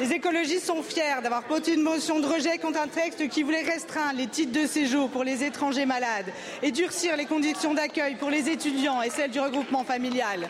[0.00, 3.60] Les écologistes sont fiers d'avoir porté une motion de rejet contre un texte qui voulait
[3.60, 8.30] restreindre les titres de séjour pour les étrangers malades et durcir les conditions d'accueil pour
[8.30, 10.48] les étudiants et celles du regroupement familial.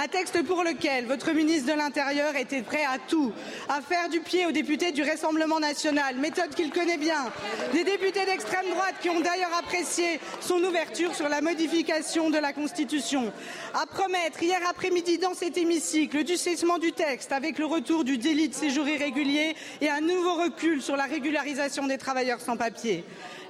[0.00, 3.32] Un texte pour lequel votre ministre de l'Intérieur était prêt à tout,
[3.68, 7.32] à faire du pied aux députés du Rassemblement national, méthode qu'il connaît bien.
[7.72, 12.52] Des députés d'extrême droite qui ont d'ailleurs apprécié son ouverture sur la modification de la
[12.52, 13.32] Constitution.
[13.74, 18.18] À promettre hier après-midi dans cet hémicycle du cessement du texte avec le retour du
[18.18, 23.02] délit de séjour irrégulier et un nouveau recul sur la régularisation des travailleurs sans papier.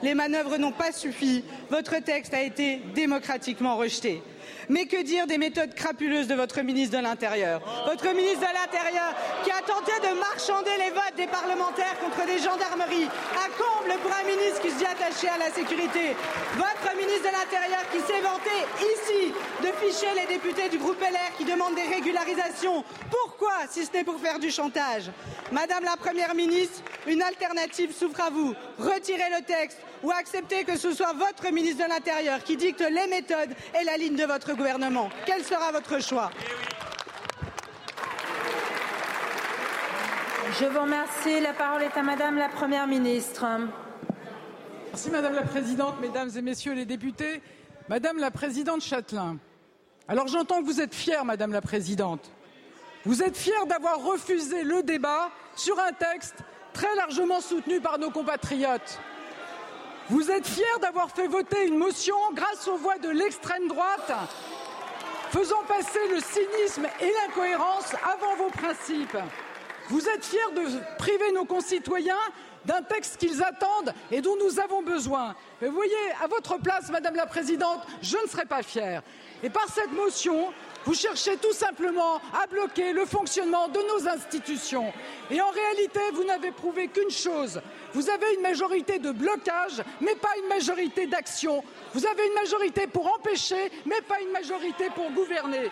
[0.02, 1.44] Les manœuvres n'ont pas suffi.
[1.68, 4.22] Votre texte a été démocratiquement rejeté.
[4.68, 7.61] Mais que dire des méthodes crapuleuses de votre ministre de l'Intérieur?
[7.87, 12.38] Votre ministre de l'Intérieur qui a tenté de marchander les votes des parlementaires contre des
[12.38, 13.09] gendarmeries.
[13.33, 16.14] Un comble pour un ministre qui se dit attaché à la sécurité.
[16.57, 21.37] Votre ministre de l'Intérieur qui s'est vanté ici de ficher les députés du groupe LR
[21.38, 22.85] qui demandent des régularisations.
[23.11, 25.11] Pourquoi, si ce n'est pour faire du chantage?
[25.50, 28.54] Madame la Première ministre, une alternative s'ouvre à vous.
[28.78, 33.06] Retirez le texte ou acceptez que ce soit votre ministre de l'Intérieur qui dicte les
[33.08, 35.08] méthodes et la ligne de votre gouvernement.
[35.26, 36.30] Quel sera votre choix?
[40.61, 41.40] Je vous remercie.
[41.40, 43.46] La parole est à Madame la Première ministre.
[44.90, 47.42] Merci Madame la Présidente, Mesdames et Messieurs les députés.
[47.88, 49.38] Madame la Présidente Châtelain,
[50.08, 52.30] Alors j'entends que vous êtes fière, Madame la Présidente.
[53.04, 56.37] Vous êtes fière d'avoir refusé le débat sur un texte
[56.72, 58.98] très largement soutenu par nos compatriotes.
[60.11, 64.11] Vous êtes fiers d'avoir fait voter une motion grâce aux voix de l'extrême droite,
[65.31, 69.18] faisant passer le cynisme et l'incohérence avant vos principes.
[69.90, 70.62] Vous êtes fiers de
[70.97, 72.16] priver nos concitoyens
[72.64, 75.35] d'un texte qu'ils attendent et dont nous avons besoin.
[75.61, 79.03] Mais vous voyez, à votre place, Madame la Présidente, je ne serais pas fière.
[79.42, 80.53] Et par cette motion,
[80.87, 84.90] vous cherchez tout simplement à bloquer le fonctionnement de nos institutions.
[85.31, 87.61] Et en réalité, vous n'avez prouvé qu'une chose.
[87.94, 91.62] Vous avez une majorité de blocage, mais pas une majorité d'action.
[91.94, 95.70] Vous avez une majorité pour empêcher, mais pas une majorité pour gouverner.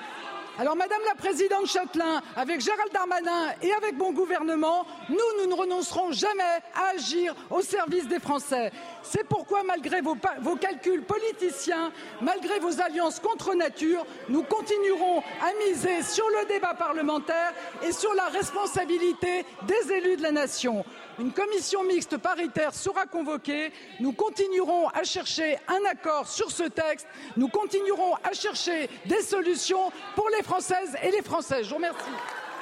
[0.58, 5.54] Alors, Madame la Présidente Châtelain, avec Gérald Darmanin et avec mon gouvernement, nous, nous ne
[5.54, 6.42] renoncerons jamais
[6.74, 8.72] à agir au service des Français.
[9.02, 15.68] C'est pourquoi, malgré vos, vos, calculs politiciens, malgré vos alliances contre nature, nous continuerons à
[15.68, 17.52] miser sur le débat parlementaire
[17.86, 20.86] et sur la responsabilité des élus de la nation.
[21.18, 23.72] Une commission mixte paritaire sera convoquée.
[24.00, 27.06] Nous continuerons à chercher un accord sur ce texte.
[27.36, 31.64] Nous continuerons à chercher des solutions pour les Françaises et les Français.
[31.64, 32.10] Je vous remercie.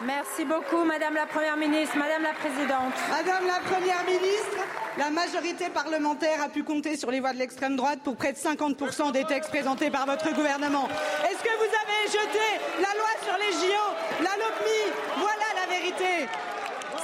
[0.03, 1.97] Merci beaucoup, Madame la Première ministre.
[1.97, 2.95] Madame la Présidente.
[3.11, 4.59] Madame la Première ministre,
[4.99, 8.39] la majorité parlementaire a pu compter sur les voix de l'extrême droite pour près de
[8.39, 10.89] 50% des textes présentés par votre gouvernement.
[11.29, 16.29] Est-ce que vous avez jeté la loi sur les JO, la LOPMI Voilà la vérité.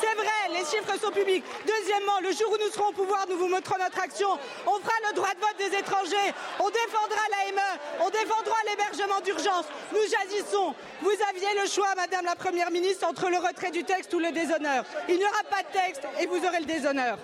[0.01, 1.45] C'est vrai, les chiffres sont publics.
[1.67, 4.29] Deuxièmement, le jour où nous serons au pouvoir, nous vous montrons notre action.
[4.67, 6.33] On fera le droit de vote des étrangers.
[6.59, 7.79] On défendra l'AME.
[8.01, 9.67] On défendra l'hébergement d'urgence.
[9.93, 10.75] Nous agissons.
[11.03, 14.33] Vous aviez le choix, Madame la Première ministre, entre le retrait du texte ou le
[14.33, 14.85] déshonneur.
[15.09, 17.19] Il n'y aura pas de texte et vous aurez le déshonneur.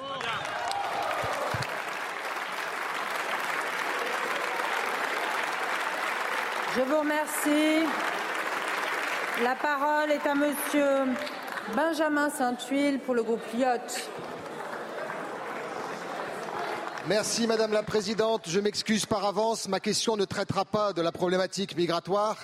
[6.76, 7.86] Je vous remercie.
[9.42, 11.06] La parole est à Monsieur
[11.74, 14.08] Benjamin Saint-Huile pour le groupe Lyotte.
[17.08, 18.42] Merci Madame la Présidente.
[18.46, 19.66] Je m'excuse par avance.
[19.68, 22.36] Ma question ne traitera pas de la problématique migratoire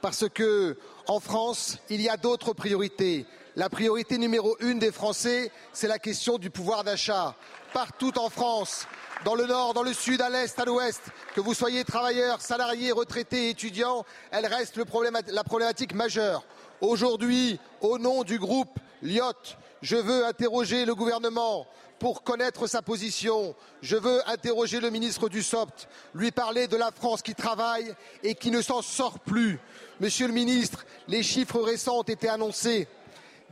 [0.00, 3.26] parce que en France, il y a d'autres priorités.
[3.56, 7.34] La priorité numéro une des Français, c'est la question du pouvoir d'achat.
[7.74, 8.86] Partout en France,
[9.26, 11.02] dans le nord, dans le sud, à l'est, à l'ouest,
[11.34, 16.44] que vous soyez travailleurs, salariés, retraités, étudiants, elle reste la problématique majeure.
[16.82, 21.64] Aujourd'hui, au nom du groupe Lyot, je veux interroger le gouvernement
[22.00, 23.54] pour connaître sa position.
[23.82, 28.34] Je veux interroger le ministre du SOPT, lui parler de la France qui travaille et
[28.34, 29.60] qui ne s'en sort plus.
[30.00, 32.88] Monsieur le ministre, les chiffres récents ont été annoncés.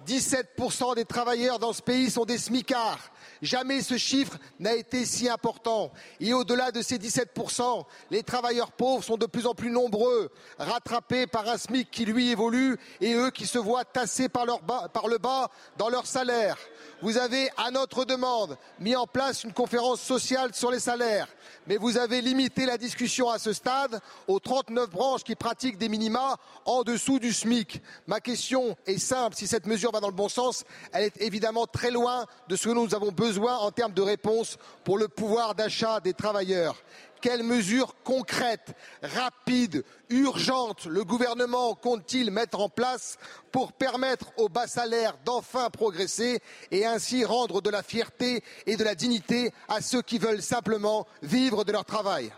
[0.08, 3.12] 17% des travailleurs dans ce pays sont des smicards.
[3.42, 5.92] Jamais ce chiffre n'a été si important.
[6.20, 11.26] Et au-delà de ces 17%, les travailleurs pauvres sont de plus en plus nombreux, rattrapés
[11.26, 14.46] par un SMIC qui lui évolue et eux qui se voient tassés par,
[14.92, 16.56] par le bas dans leur salaire.
[17.02, 21.28] Vous avez, à notre demande, mis en place une conférence sociale sur les salaires,
[21.66, 25.88] mais vous avez limité la discussion à ce stade aux 39 branches qui pratiquent des
[25.88, 27.82] minima en dessous du SMIC.
[28.06, 29.36] Ma question est simple.
[29.36, 32.68] Si cette mesure va dans le bon sens, elle est évidemment très loin de ce
[32.68, 36.76] que nous avons besoin en termes de réponse pour le pouvoir d'achat des travailleurs.
[37.20, 43.18] Quelles mesures concrètes, rapides, urgentes le gouvernement compte-t-il mettre en place
[43.52, 48.84] pour permettre aux bas salaires d'enfin progresser et ainsi rendre de la fierté et de
[48.84, 52.32] la dignité à ceux qui veulent simplement vivre de leur travail?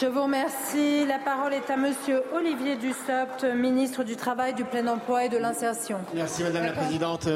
[0.00, 1.04] Je vous remercie.
[1.06, 5.36] La parole est à Monsieur Olivier Dussopt, ministre du Travail, du Plein Emploi et de
[5.36, 5.98] l'Insertion.
[6.14, 7.28] Merci Madame la Présidente.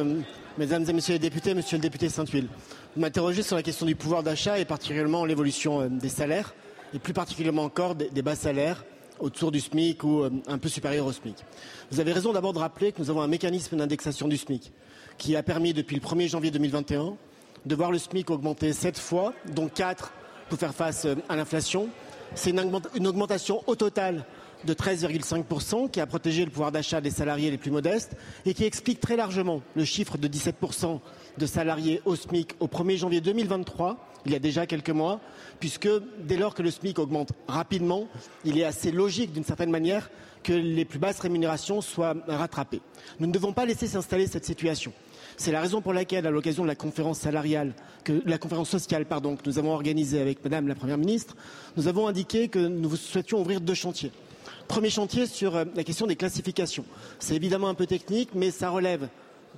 [0.59, 2.49] Mesdames et Messieurs les députés, Monsieur le député Saint-Huile,
[2.95, 6.55] vous m'interrogez sur la question du pouvoir d'achat et particulièrement l'évolution euh, des salaires,
[6.95, 8.83] et plus particulièrement encore des bas salaires
[9.19, 11.37] autour du SMIC ou euh, un peu supérieur au SMIC.
[11.91, 14.73] Vous avez raison d'abord de rappeler que nous avons un mécanisme d'indexation du SMIC
[15.19, 17.19] qui a permis depuis le 1er janvier 2021
[17.67, 20.15] de voir le SMIC augmenter sept fois, dont quatre
[20.49, 21.91] pour faire face euh, à l'inflation.
[22.35, 24.25] C'est une augmentation au total
[24.67, 28.65] de 13,5% qui a protégé le pouvoir d'achat des salariés les plus modestes et qui
[28.65, 31.01] explique très largement le chiffre de 17%
[31.39, 35.21] de salariés au SMIC au 1er janvier 2023, il y a déjà quelques mois,
[35.61, 35.89] puisque
[36.21, 38.09] dès lors que le SMIC augmente rapidement,
[38.45, 40.11] il est assez logique d'une certaine manière
[40.43, 42.81] que les plus basses rémunérations soient rattrapées.
[43.21, 44.93] Nous ne devons pas laisser s'installer cette situation.
[45.37, 47.75] C'est la raison pour laquelle, à l'occasion de la conférence salariale,
[48.05, 51.37] que, la conférence sociale, pardon, que nous avons organisée avec Madame la Première ministre,
[51.77, 54.13] nous avons indiqué que nous souhaitions ouvrir deux chantiers.
[54.69, 56.85] Premier chantier sur euh, la question des classifications.
[57.19, 59.09] C'est évidemment un peu technique, mais ça relève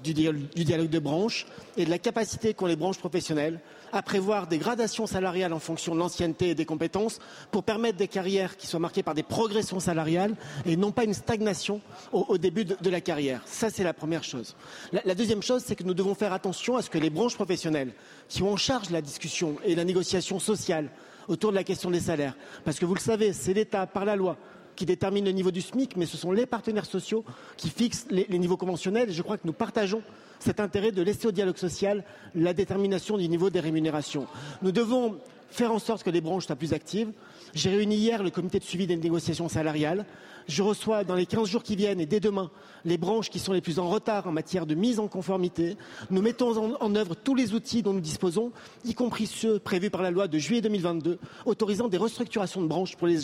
[0.04, 1.46] du dialogue de branche
[1.76, 3.58] et de la capacité qu'ont les branches professionnelles
[3.90, 7.18] à prévoir des gradations salariales en fonction de l'ancienneté et des compétences
[7.50, 10.36] pour permettre des carrières qui soient marquées par des progressions salariales
[10.66, 11.80] et non pas une stagnation
[12.12, 13.42] au, début de, la carrière.
[13.46, 14.54] Ça, c'est la première chose.
[14.92, 17.34] La, la deuxième chose, c'est que nous devons faire attention à ce que les branches
[17.34, 17.92] professionnelles
[18.28, 20.90] qui ont en charge la discussion et la négociation sociale
[21.28, 22.34] autour de la question des salaires,
[22.64, 24.38] parce que vous le savez, c'est l'État, par la loi,
[24.78, 27.24] qui détermine le niveau du SMIC, mais ce sont les partenaires sociaux
[27.56, 29.10] qui fixent les, les niveaux conventionnels.
[29.10, 30.02] Et je crois que nous partageons
[30.38, 32.04] cet intérêt de laisser au dialogue social
[32.36, 34.28] la détermination du niveau des rémunérations.
[34.62, 35.18] Nous devons
[35.50, 37.12] faire en sorte que les branches soient plus actives.
[37.54, 40.04] J'ai réuni hier le comité de suivi des négociations salariales.
[40.46, 42.50] Je reçois dans les 15 jours qui viennent et dès demain
[42.86, 45.76] les branches qui sont les plus en retard en matière de mise en conformité.
[46.10, 48.50] Nous mettons en, œuvre tous les outils dont nous disposons,
[48.84, 52.96] y compris ceux prévus par la loi de juillet 2022, autorisant des restructurations de branches
[52.96, 53.18] pour les,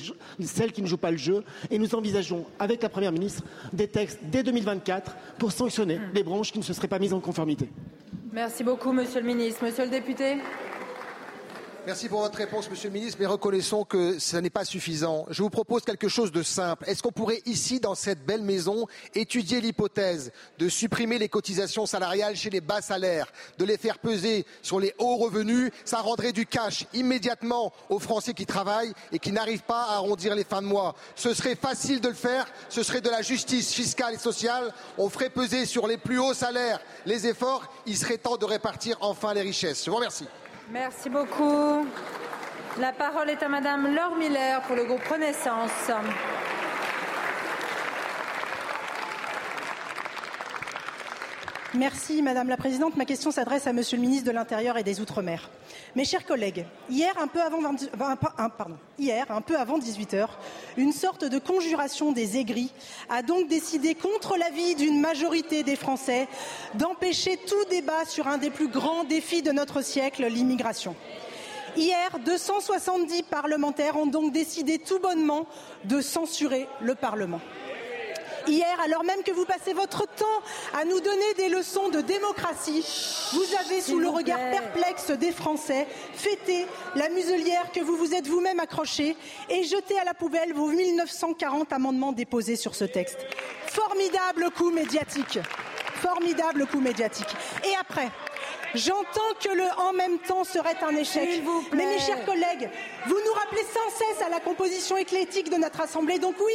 [0.45, 1.45] celles qui ne jouent pas le jeu.
[1.70, 6.53] Et nous envisageons, avec la Première ministre, des textes dès 2024 pour sanctionner les branches
[6.53, 7.70] qui ne se seraient pas mises en conformité.
[8.33, 9.64] Merci beaucoup, Monsieur le ministre.
[9.64, 10.37] Monsieur le député.
[11.87, 15.26] Merci pour votre réponse, Monsieur le ministre, mais reconnaissons que ce n'est pas suffisant.
[15.28, 16.89] Je vous propose quelque chose de simple.
[16.89, 22.37] Est-ce qu'on pourrait ici, dans cette belle maison, étudier l'hypothèse de supprimer les cotisations salariales
[22.37, 25.72] chez les bas salaires, de les faire peser sur les hauts revenus?
[25.85, 30.35] Ça rendrait du cash immédiatement aux Français qui travaillent et qui n'arrivent pas à arrondir
[30.35, 30.95] les fins de mois.
[31.16, 34.72] Ce serait facile de le faire, ce serait de la justice fiscale et sociale.
[34.97, 37.70] On ferait peser sur les plus hauts salaires les efforts.
[37.85, 39.85] Il serait temps de répartir enfin les richesses.
[39.85, 40.24] Je vous remercie.
[40.70, 41.86] Merci beaucoup.
[42.80, 45.90] La parole est à Madame Laure Miller pour le groupe Renaissance.
[51.74, 52.96] Merci Madame la Présidente.
[52.96, 55.50] Ma question s'adresse à Monsieur le ministre de l'Intérieur et des Outre-mer.
[55.97, 57.61] Mes chers collègues, hier un peu avant,
[58.99, 60.38] hier, un peu avant 18 heures,
[60.76, 62.72] une sorte de conjuration des aigris
[63.09, 66.26] a donc décidé, contre l'avis d'une majorité des Français,
[66.74, 70.97] d'empêcher tout débat sur un des plus grands défis de notre siècle, l'immigration.
[71.76, 75.47] Hier, 270 parlementaires ont donc décidé tout bonnement
[75.84, 77.40] de censurer le Parlement
[78.47, 80.42] hier, alors même que vous passez votre temps
[80.78, 82.84] à nous donner des leçons de démocratie,
[83.32, 88.26] vous avez, sous le regard perplexe des Français, fêté la muselière que vous vous êtes
[88.26, 89.16] vous-même accrochée
[89.49, 93.18] et jeté à la poubelle vos 1940 amendements déposés sur ce texte.
[93.66, 95.38] Formidable coup médiatique.
[96.01, 97.34] Formidable coup médiatique.
[97.64, 98.11] Et après,
[98.74, 101.28] J'entends que le en même temps serait un échec.
[101.72, 102.68] Mais mes chers collègues,
[103.07, 106.18] vous nous rappelez sans cesse à la composition éclectique de notre Assemblée.
[106.18, 106.55] Donc oui,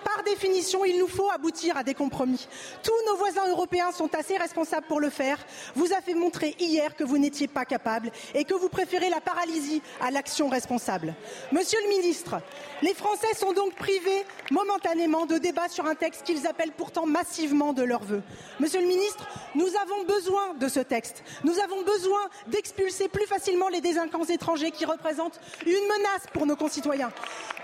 [0.00, 2.46] par définition, il nous faut aboutir à des compromis.
[2.82, 5.38] Tous nos voisins européens sont assez responsables pour le faire.
[5.74, 9.82] Vous avez montré hier que vous n'étiez pas capable et que vous préférez la paralysie
[10.00, 11.14] à l'action responsable.
[11.52, 12.40] Monsieur le ministre,
[12.82, 17.72] les Français sont donc privés momentanément de débat sur un texte qu'ils appellent pourtant massivement
[17.72, 18.22] de leur vœu.
[18.58, 21.22] Monsieur le ministre, nous avons besoin de ce texte.
[21.44, 26.56] Nous avons besoin d'expulser plus facilement les délinquants étrangers qui représentent une menace pour nos
[26.56, 27.12] concitoyens.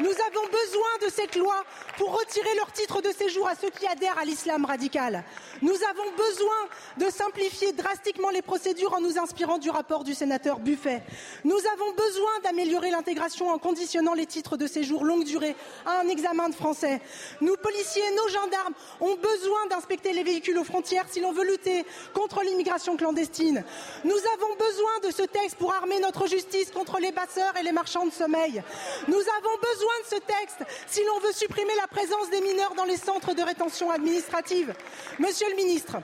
[0.00, 1.64] Nous avons besoin de cette loi
[1.96, 5.22] pour retirer leur titre de séjour à ceux qui adhèrent à l'islam radical.
[5.62, 6.56] Nous avons besoin
[6.98, 11.02] de simplifier drastiquement les procédures en nous inspirant du rapport du sénateur Buffet.
[11.44, 15.54] Nous avons besoin d'améliorer l'intégration en conditionnant les titres de séjour longue durée
[15.84, 17.00] à un examen de français.
[17.40, 21.84] Nos policiers, nos gendarmes ont besoin d'inspecter les véhicules aux frontières si l'on veut lutter
[22.12, 23.64] contre l'immigration clandestine.
[24.04, 27.72] Nous avons besoin de ce texte pour armer notre justice contre les basseurs et les
[27.72, 28.62] marchands de sommeil.
[29.06, 30.58] Nous avons besoin de ce texte
[30.88, 34.74] si l'on veut supprimer la présence des mineurs dans les centres de rétention administrative.
[35.18, 35.96] Monsieur le ministre,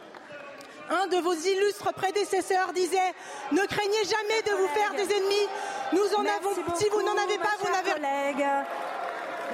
[0.90, 3.12] un de vos illustres prédécesseurs disait
[3.50, 5.48] Ne craignez jamais de vous faire des ennemis.
[5.92, 6.54] Nous en avons.
[6.76, 7.92] Si vous n'en avez pas, vous n'avez.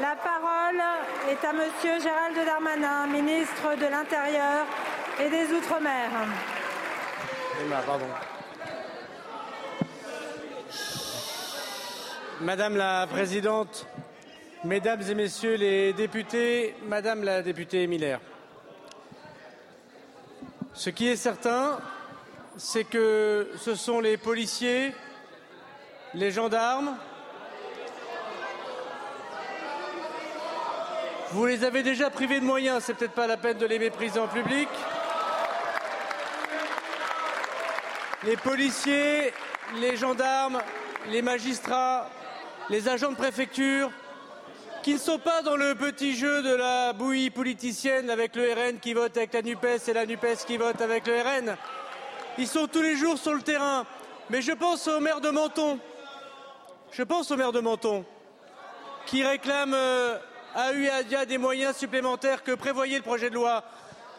[0.00, 0.80] La parole
[1.28, 4.66] est à Monsieur Gérald Darmanin, ministre de l'Intérieur
[5.20, 6.11] et des Outre-mer.
[12.40, 13.86] Madame la Présidente,
[14.64, 18.20] Mesdames et Messieurs les députés, Madame la députée Miller,
[20.74, 21.78] ce qui est certain,
[22.56, 24.92] c'est que ce sont les policiers,
[26.12, 26.96] les gendarmes,
[31.30, 34.18] vous les avez déjà privés de moyens, c'est peut-être pas la peine de les mépriser
[34.18, 34.68] en public.
[38.24, 39.32] Les policiers,
[39.76, 40.61] les gendarmes,
[41.11, 42.11] les magistrats,
[42.70, 43.92] les agents de préfecture,
[44.82, 48.78] qui ne sont pas dans le petit jeu de la bouillie politicienne avec le RN
[48.78, 51.56] qui vote avec la NUPES et la NUPES qui vote avec le RN.
[52.38, 53.84] Ils sont tous les jours sur le terrain.
[54.30, 55.78] Mais je pense au maire de Menton.
[56.92, 58.04] Je pense au maire de Menton
[59.06, 60.18] qui réclame euh,
[60.54, 63.64] à UADIA des moyens supplémentaires que prévoyait le projet de loi,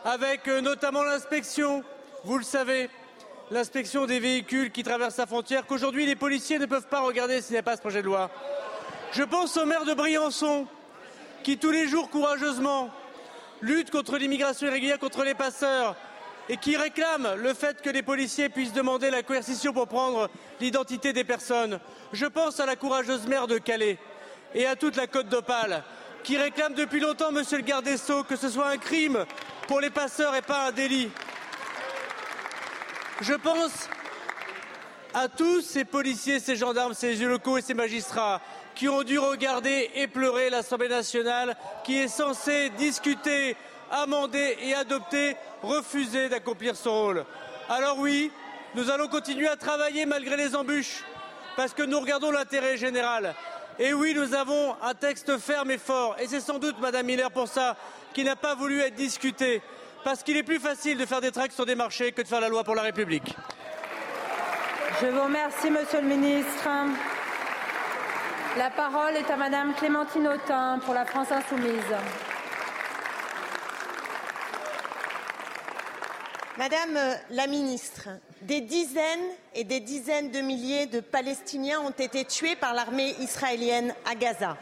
[0.04, 1.84] avec euh, notamment l'inspection
[2.24, 2.90] vous le savez,
[3.50, 7.54] l'inspection des véhicules qui traversent la frontière, qu'aujourd'hui les policiers ne peuvent pas regarder s'il
[7.54, 8.30] n'y a pas ce projet de loi.
[9.12, 10.68] Je pense au maire de Briançon,
[11.42, 12.92] qui tous les jours courageusement
[13.62, 15.96] lutte contre l'immigration irrégulière, contre les passeurs,
[16.48, 20.30] et qui réclame le fait que les policiers puissent demander la coercition pour prendre
[20.60, 21.80] l'identité des personnes.
[22.14, 23.98] Je pense à la courageuse maire de Calais
[24.54, 25.84] et à toute la côte d'Opale,
[26.24, 29.26] qui réclame depuis longtemps, monsieur le garde des Sceaux, que ce soit un crime
[29.68, 31.10] pour les passeurs et pas un délit.
[33.22, 33.90] Je pense
[35.14, 38.42] à tous ces policiers, ces gendarmes, ces locaux et ces magistrats
[38.76, 43.56] qui ont dû regarder et pleurer l'Assemblée nationale qui est censée discuter,
[43.92, 47.26] amender et adopter, refuser d'accomplir son rôle.
[47.70, 48.32] Alors oui,
[48.76, 51.04] nous allons continuer à travailler malgré les embûches
[51.56, 53.36] parce que nous regardons l'intérêt général.
[53.80, 56.16] Et oui, nous avons un texte ferme et fort.
[56.20, 57.78] Et c'est sans doute, Madame Miller, pour ça,
[58.14, 59.62] qui n'a pas voulu être discuté
[60.04, 62.42] parce qu'il est plus facile de faire des tracts sur des marchés que de faire
[62.42, 63.36] la loi pour la République.
[65.02, 66.68] Je vous remercie, Monsieur le Ministre.
[68.58, 71.84] La parole est à Madame Clémentine Autain pour la France Insoumise.
[76.58, 76.98] Madame
[77.30, 78.10] la ministre,
[78.42, 83.94] des dizaines et des dizaines de milliers de Palestiniens ont été tués par l'armée israélienne
[84.10, 84.58] à Gaza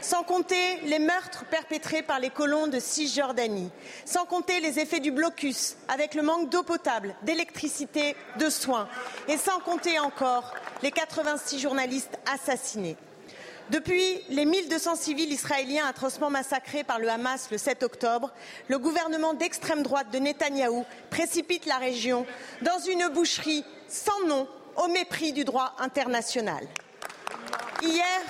[0.00, 3.70] sans compter les meurtres perpétrés par les colons de Cisjordanie,
[4.04, 8.88] sans compter les effets du blocus avec le manque d'eau potable, d'électricité, de soins,
[9.28, 12.96] et sans compter encore les 86 journalistes assassinés.
[13.70, 18.32] Depuis les 1200 civils israéliens atrocement massacrés par le Hamas le 7 octobre,
[18.68, 22.26] le gouvernement d'extrême droite de Netanyahou précipite la région
[22.62, 26.66] dans une boucherie sans nom au mépris du droit international.
[27.82, 28.20] Hier,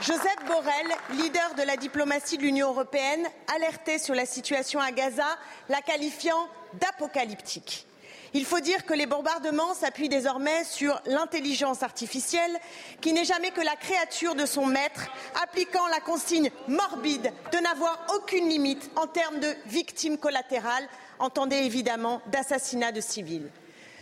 [0.00, 5.26] Joseph Borrell, leader de la diplomatie de l'Union européenne, alertait sur la situation à Gaza,
[5.68, 7.86] la qualifiant d'apocalyptique.
[8.32, 12.56] Il faut dire que les bombardements s'appuient désormais sur l'intelligence artificielle,
[13.00, 15.08] qui n'est jamais que la créature de son maître,
[15.42, 22.22] appliquant la consigne morbide de n'avoir aucune limite en termes de victimes collatérales, entendez évidemment
[22.28, 23.50] d'assassinats de civils.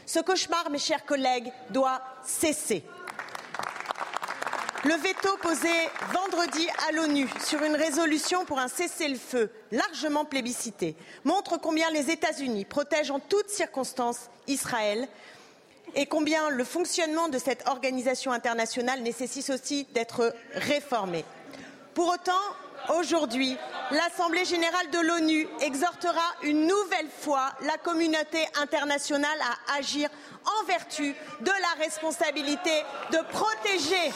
[0.04, 2.84] Ce cauchemar, mes chers collègues, doit cesser.
[4.84, 5.68] Le veto posé
[6.12, 12.64] vendredi à l'ONU sur une résolution pour un cessez-le-feu largement plébiscité montre combien les États-Unis
[12.64, 15.08] protègent en toutes circonstances Israël
[15.96, 21.24] et combien le fonctionnement de cette organisation internationale nécessite aussi d'être réformé.
[21.94, 22.32] Pour autant,
[22.96, 23.56] aujourd'hui,
[23.90, 30.08] l'Assemblée générale de l'ONU exhortera une nouvelle fois la communauté internationale à agir
[30.44, 34.12] en vertu de la responsabilité de protéger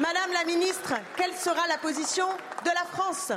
[0.00, 2.26] Madame la ministre, quelle sera la position
[2.64, 3.30] de la France?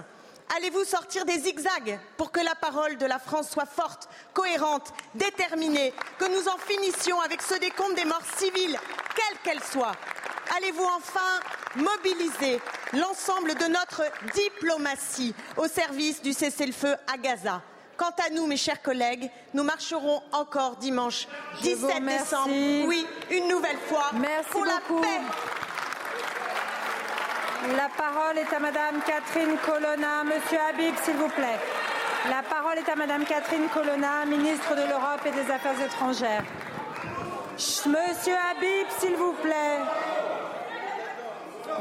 [0.56, 5.94] Allez-vous sortir des zigzags pour que la parole de la France soit forte, cohérente, déterminée,
[6.18, 8.80] que nous en finissions avec ce décompte des morts civiles,
[9.16, 9.96] quelles qu'elles soient?
[10.56, 11.20] Allez-vous enfin
[11.76, 12.60] mobiliser
[12.94, 14.04] l'ensemble de notre
[14.34, 17.62] diplomatie au service du cessez-le-feu à Gaza?
[17.98, 21.28] Quant à nous, mes chers collègues, nous marcherons encore dimanche
[21.62, 22.50] 17 décembre,
[22.88, 24.12] oui, une nouvelle fois,
[24.52, 25.22] pour la paix
[27.76, 30.24] la parole est à Madame Catherine Colonna.
[30.24, 31.60] Monsieur Habib, s'il vous plaît.
[32.30, 36.44] La parole est à Madame Catherine Colonna, ministre de l'Europe et des Affaires étrangères.
[37.56, 39.80] Monsieur Habib, s'il vous plaît.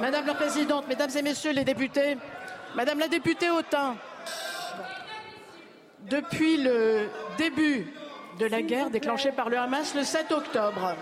[0.01, 2.16] Madame la Présidente, Mesdames et Messieurs les députés,
[2.74, 3.97] Madame la députée Autain,
[6.03, 7.09] depuis le
[7.39, 7.87] début
[8.39, 10.95] de la guerre déclenchée par le Hamas le 7 octobre,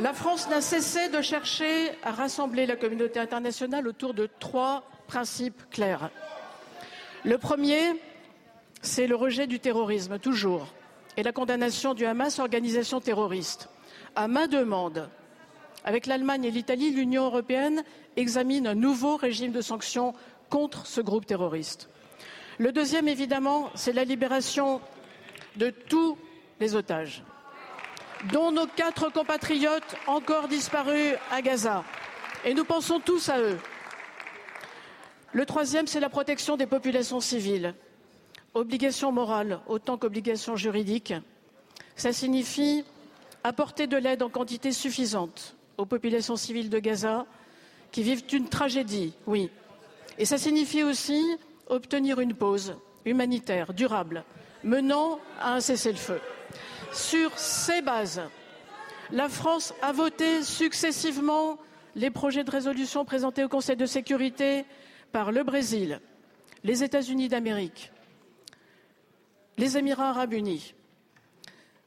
[0.00, 5.60] la France n'a cessé de chercher à rassembler la communauté internationale autour de trois principes
[5.70, 6.10] clairs.
[7.24, 7.80] Le premier,
[8.80, 10.68] c'est le rejet du terrorisme, toujours,
[11.16, 13.68] et la condamnation du Hamas, organisation terroriste.
[14.14, 15.08] À ma demande,
[15.84, 17.82] avec l'Allemagne et l'Italie, l'Union européenne
[18.16, 20.14] examine un nouveau régime de sanctions
[20.48, 21.88] contre ce groupe terroriste.
[22.58, 24.80] Le deuxième, évidemment, c'est la libération
[25.56, 26.16] de tous
[26.60, 27.24] les otages
[28.32, 31.84] dont nos quatre compatriotes encore disparus à Gaza.
[32.44, 33.58] Et nous pensons tous à eux.
[35.32, 37.74] Le troisième, c'est la protection des populations civiles.
[38.54, 41.14] Obligation morale autant qu'obligation juridique.
[41.96, 42.84] Ça signifie
[43.44, 47.26] apporter de l'aide en quantité suffisante aux populations civiles de Gaza
[47.92, 49.50] qui vivent une tragédie, oui.
[50.18, 51.22] Et ça signifie aussi
[51.68, 54.24] obtenir une pause humanitaire durable
[54.64, 56.20] menant à un cessez-le-feu.
[56.92, 58.22] Sur ces bases,
[59.10, 61.58] la France a voté successivement
[61.94, 64.64] les projets de résolution présentés au Conseil de sécurité
[65.12, 66.00] par le Brésil,
[66.64, 67.92] les États-Unis d'Amérique,
[69.56, 70.74] les Émirats arabes unis.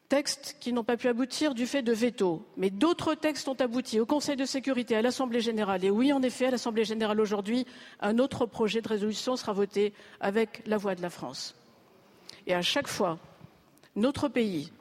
[0.09, 2.45] Textes qui n'ont pas pu aboutir du fait de veto.
[2.57, 5.85] Mais d'autres textes ont abouti au Conseil de sécurité, à l'Assemblée générale.
[5.85, 7.65] Et oui, en effet, à l'Assemblée générale aujourd'hui,
[8.01, 11.55] un autre projet de résolution sera voté avec la voix de la France.
[12.45, 13.19] Et à chaque fois,
[13.95, 14.73] notre pays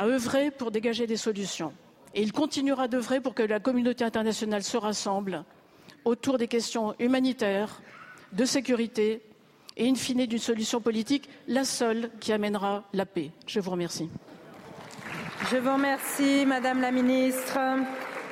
[0.00, 1.74] a œuvré pour dégager des solutions.
[2.14, 5.44] Et il continuera d'œuvrer pour que la communauté internationale se rassemble
[6.06, 7.82] autour des questions humanitaires,
[8.32, 9.20] de sécurité
[9.76, 13.30] et, in fine, d'une solution politique, la seule qui amènera la paix.
[13.46, 14.08] Je vous remercie.
[15.50, 17.58] Je vous remercie, Madame la Ministre.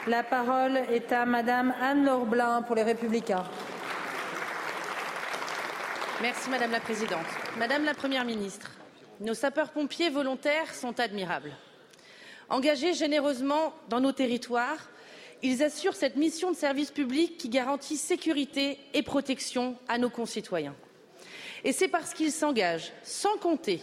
[0.06, 3.44] La parole est à Madame Anne-Laure Blin pour les Républicains.
[6.22, 7.26] Merci, Madame la Présidente.
[7.58, 8.70] Madame la Première ministre,
[9.20, 11.52] nos sapeurs-pompiers volontaires sont admirables.
[12.48, 14.90] Engagés généreusement dans nos territoires,
[15.42, 20.74] ils assurent cette mission de service public qui garantit sécurité et protection à nos concitoyens.
[21.64, 23.80] Et c'est parce qu'ils s'engagent, sans compter,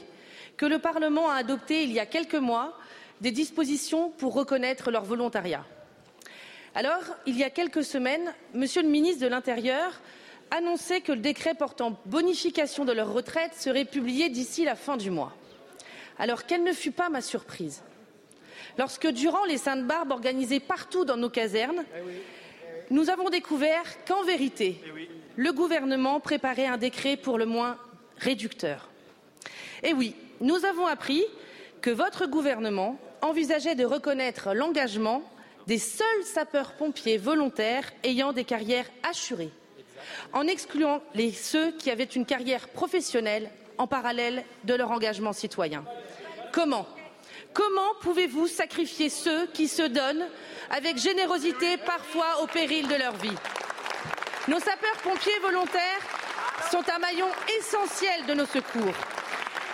[0.58, 2.78] que le Parlement a adopté il y a quelques mois
[3.22, 5.66] des dispositions pour reconnaître leur volontariat.
[6.74, 10.02] Alors, il y a quelques semaines, Monsieur le ministre de l'Intérieur
[10.52, 15.12] annonçait que le décret portant bonification de leur retraite serait publié d'ici la fin du
[15.12, 15.34] mois.
[16.18, 17.82] Alors, quelle ne fut pas ma surprise?
[18.78, 21.84] Lorsque, durant les Saintes Barbes organisées partout dans nos casernes,
[22.90, 24.82] nous avons découvert qu'en vérité,
[25.36, 27.78] le gouvernement préparait un décret pour le moins
[28.18, 28.90] réducteur.
[29.84, 31.24] Et oui, nous avons appris
[31.82, 35.24] que votre gouvernement envisageait de reconnaître l'engagement
[35.68, 39.52] des seuls sapeurs-pompiers volontaires ayant des carrières assurées,
[40.34, 41.02] en excluant
[41.34, 45.84] ceux qui avaient une carrière professionnelle en parallèle de leur engagement citoyen.
[46.52, 46.88] Comment
[47.54, 50.28] Comment pouvez-vous sacrifier ceux qui se donnent
[50.70, 53.38] avec générosité, parfois au péril de leur vie?
[54.50, 56.02] Nos sapeurs-pompiers volontaires
[56.70, 57.28] sont un maillon
[57.58, 58.94] essentiel de nos secours.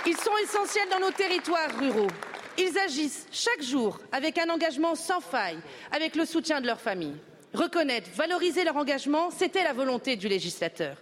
[0.06, 2.12] Ils sont essentiels dans nos territoires ruraux.
[2.58, 5.60] Ils agissent chaque jour avec un engagement sans faille,
[5.92, 7.16] avec le soutien de leur famille.
[7.54, 10.96] Reconnaître, valoriser leur engagement, c'était la volonté du législateur.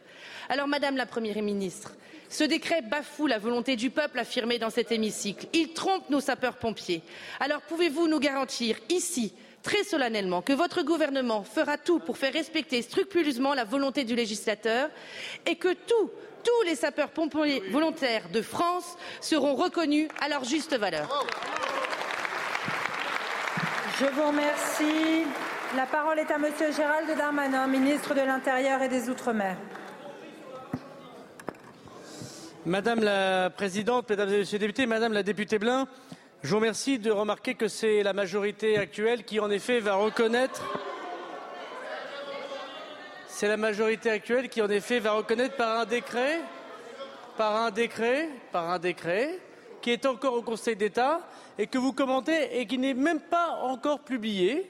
[0.50, 1.94] Alors, Madame la Première ministre,
[2.30, 5.48] ce décret bafoue la volonté du peuple affirmée dans cet hémicycle.
[5.54, 7.02] Il trompe nos sapeurs-pompiers.
[7.40, 9.34] Alors pouvez-vous nous garantir ici,
[9.64, 14.90] très solennellement, que votre gouvernement fera tout pour faire respecter scrupuleusement la volonté du législateur
[15.46, 16.12] et que tous,
[16.44, 21.26] tous les sapeurs-pompiers volontaires de France seront reconnus à leur juste valeur?
[24.00, 25.26] Je vous remercie.
[25.76, 29.56] La parole est à Monsieur Gérald Darmanin, ministre de l'Intérieur et des Outre-mer.
[32.66, 35.88] Madame la Présidente, Mesdames et Messieurs les députés, Madame la députée Blin,
[36.42, 40.64] je vous remercie de remarquer que c'est la majorité actuelle qui, en effet, va reconnaître.
[43.28, 46.40] C'est la majorité actuelle qui, en effet, va reconnaître par un décret,
[47.38, 49.38] par un décret, par un décret,
[49.84, 51.20] qui est encore au Conseil d'État
[51.60, 54.68] et que vous commentez et qui n'est même pas encore publié,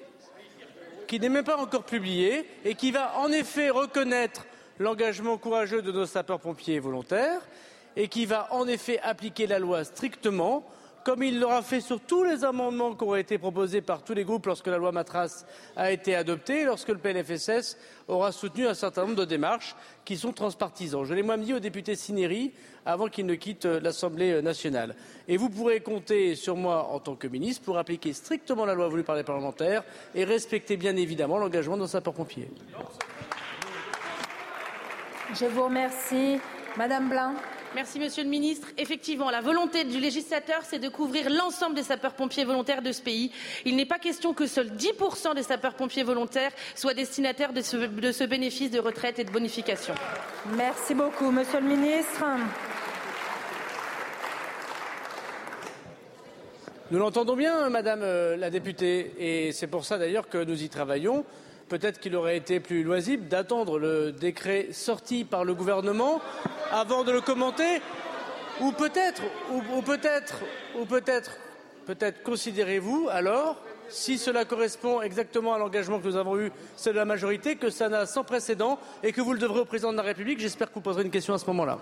[1.10, 4.45] qui n'est même pas encore publié et qui va en effet reconnaître
[4.78, 7.41] l'engagement courageux de nos sapeurs-pompiers volontaires
[7.95, 10.64] et qui va en effet appliquer la loi strictement,
[11.04, 14.24] comme il l'aura fait sur tous les amendements qui auraient été proposés par tous les
[14.24, 15.45] groupes lorsque la loi Matras
[15.76, 17.78] a été adoptée, et lorsque le PLFSS
[18.08, 19.76] aura soutenu un certain nombre de démarches
[20.06, 21.06] qui sont transpartisans.
[21.06, 22.54] Je l'ai moi dit au député Sineri
[22.86, 24.95] avant qu'il ne quitte l'Assemblée nationale.
[25.28, 28.88] Et vous pourrez compter sur moi en tant que ministre pour appliquer strictement la loi
[28.88, 29.84] voulue par les parlementaires
[30.16, 32.50] et respecter bien évidemment l'engagement de nos sapeurs-pompiers.
[35.34, 36.39] Je vous remercie.
[36.78, 37.34] Madame Blin.
[37.76, 38.68] Merci, Monsieur le Ministre.
[38.80, 43.32] Effectivement, la volonté du législateur, c'est de couvrir l'ensemble des sapeurs-pompiers volontaires de ce pays.
[43.64, 48.12] Il n'est pas question que seuls 10% des sapeurs-pompiers volontaires soient destinataires de ce, de
[48.12, 49.94] ce, bénéfice de retraite et de bonification.
[50.58, 52.26] Merci beaucoup, Monsieur le Ministre.
[56.90, 61.24] Nous l'entendons bien, Madame la députée, et c'est pour ça d'ailleurs que nous y travaillons.
[61.70, 66.20] Peut-être qu'il aurait été plus loisible d'attendre le décret sorti par le gouvernement
[66.72, 67.80] avant de le commenter,
[68.60, 70.40] ou peut-être, ou, peut-être,
[70.80, 71.38] ou peut-être,
[71.86, 73.56] peut-être considérez-vous alors,
[73.88, 77.70] si cela correspond exactement à l'engagement que nous avons eu, c'est de la majorité, que
[77.70, 80.40] ça n'a sans précédent et que vous le devrez au président de la République.
[80.40, 81.78] J'espère que vous poserez une question à ce moment-là.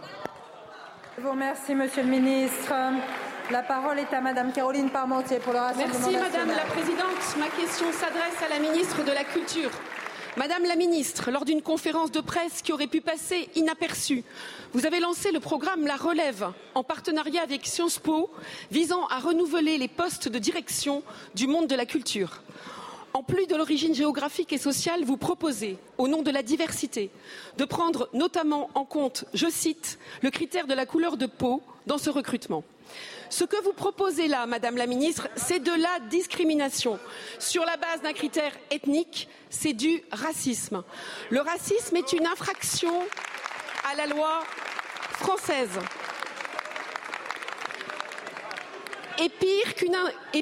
[1.17, 2.73] Je vous remercie, Monsieur le Ministre.
[3.49, 6.31] La parole est à Madame Caroline Parmentier pour le Rassemblement Merci national.
[6.31, 7.37] Madame la Présidente.
[7.39, 9.69] Ma question s'adresse à la ministre de la Culture.
[10.35, 14.25] Madame la ministre, lors d'une conférence de presse qui aurait pu passer inaperçue,
[14.73, 18.29] vous avez lancé le programme La Relève en partenariat avec Sciences Po,
[18.69, 21.01] visant à renouveler les postes de direction
[21.33, 22.43] du monde de la culture.
[23.13, 27.11] En plus de l'origine géographique et sociale, vous proposez, au nom de la diversité,
[27.57, 31.97] de prendre notamment en compte, je cite, le critère de la couleur de peau dans
[31.97, 32.65] ce recrutement.
[33.29, 36.99] Ce que vous proposez là, Madame la Ministre, c'est de la discrimination
[37.39, 40.83] sur la base d'un critère ethnique, c'est du racisme.
[41.29, 43.03] Le racisme est une infraction
[43.91, 44.43] à la loi
[45.13, 45.79] française.
[49.19, 49.29] Et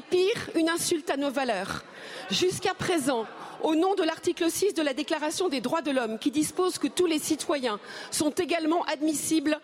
[0.02, 1.82] pire, une insulte à nos valeurs.
[2.30, 3.26] Jusqu'à présent,
[3.62, 6.86] au nom de l'article 6 de la Déclaration des droits de l'homme qui dispose que
[6.86, 7.80] tous les citoyens
[8.10, 9.58] sont également admissibles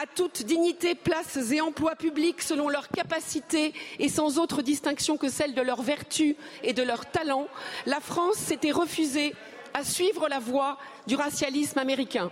[0.00, 5.28] à toute dignité, places et emplois publics selon leurs capacités et sans autre distinction que
[5.28, 7.48] celle de leur vertu et de leur talent,
[7.84, 9.34] la France s'était refusée
[9.74, 12.30] à suivre la voie du racialisme américain.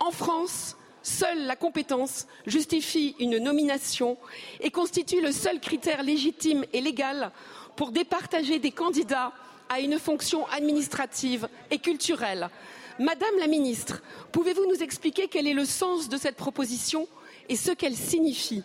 [0.00, 4.16] En France, seule la compétence justifie une nomination
[4.60, 7.32] et constitue le seul critère légitime et légal
[7.76, 9.32] pour départager des candidats
[9.68, 12.48] à une fonction administrative et culturelle.
[13.00, 17.08] Madame la ministre, pouvez-vous nous expliquer quel est le sens de cette proposition
[17.48, 18.62] et ce qu'elle signifie?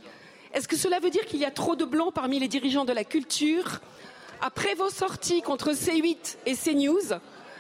[0.54, 2.94] Est-ce que cela veut dire qu'il y a trop de blancs parmi les dirigeants de
[2.94, 3.82] la culture?
[4.40, 7.14] Après vos sorties contre C8 et CNews,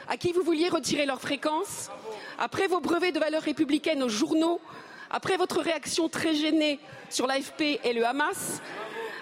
[0.08, 1.90] à qui vous vouliez retirer leur fréquence,
[2.38, 4.62] après vos brevets de valeurs républicaines aux journaux,
[5.10, 8.62] après votre réaction très gênée sur l'AFP et le Hamas,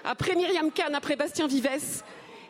[0.03, 2.03] après Myriam Kahn, après Bastien Vivès,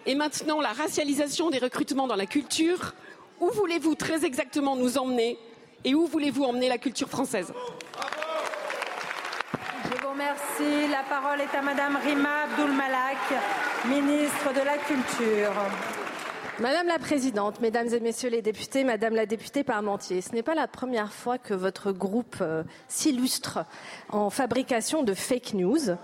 [0.08, 2.95] et maintenant la racialisation des recrutements dans la culture,
[3.39, 5.38] où voulez-vous très exactement nous emmener
[5.83, 7.53] et où voulez-vous emmener la culture française?
[9.85, 10.91] Je vous remercie.
[10.91, 13.17] La parole est à Madame Rima Abdul-Malak,
[13.88, 15.53] ministre de la Culture.
[16.59, 20.55] Madame la Présidente, Mesdames et Messieurs les députés, Madame la députée Parmentier, ce n'est pas
[20.55, 23.59] la première fois que votre groupe euh, s'illustre
[24.09, 25.95] en fabrication de fake news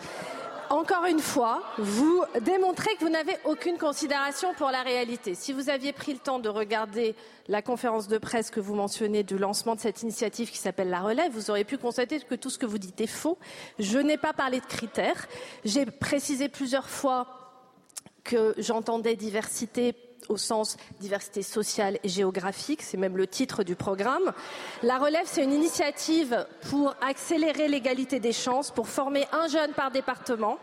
[0.73, 5.35] encore une fois, vous démontrez que vous n'avez aucune considération pour la réalité.
[5.35, 7.15] Si vous aviez pris le temps de regarder
[7.47, 11.01] la conférence de presse que vous mentionnez du lancement de cette initiative qui s'appelle La
[11.01, 13.37] Relève, vous auriez pu constater que tout ce que vous dites est faux.
[13.77, 15.27] Je n'ai pas parlé de critères.
[15.63, 17.27] J'ai précisé plusieurs fois
[18.23, 19.93] que j'entendais diversité
[20.29, 24.33] au sens diversité sociale et géographique, c'est même le titre du programme.
[24.81, 29.91] La relève, c'est une initiative pour accélérer l'égalité des chances, pour former un jeune par
[29.91, 30.57] département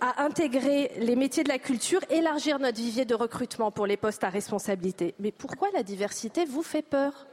[0.00, 4.24] à intégrer les métiers de la culture, élargir notre vivier de recrutement pour les postes
[4.24, 5.14] à responsabilité.
[5.18, 7.26] Mais pourquoi la diversité vous fait peur?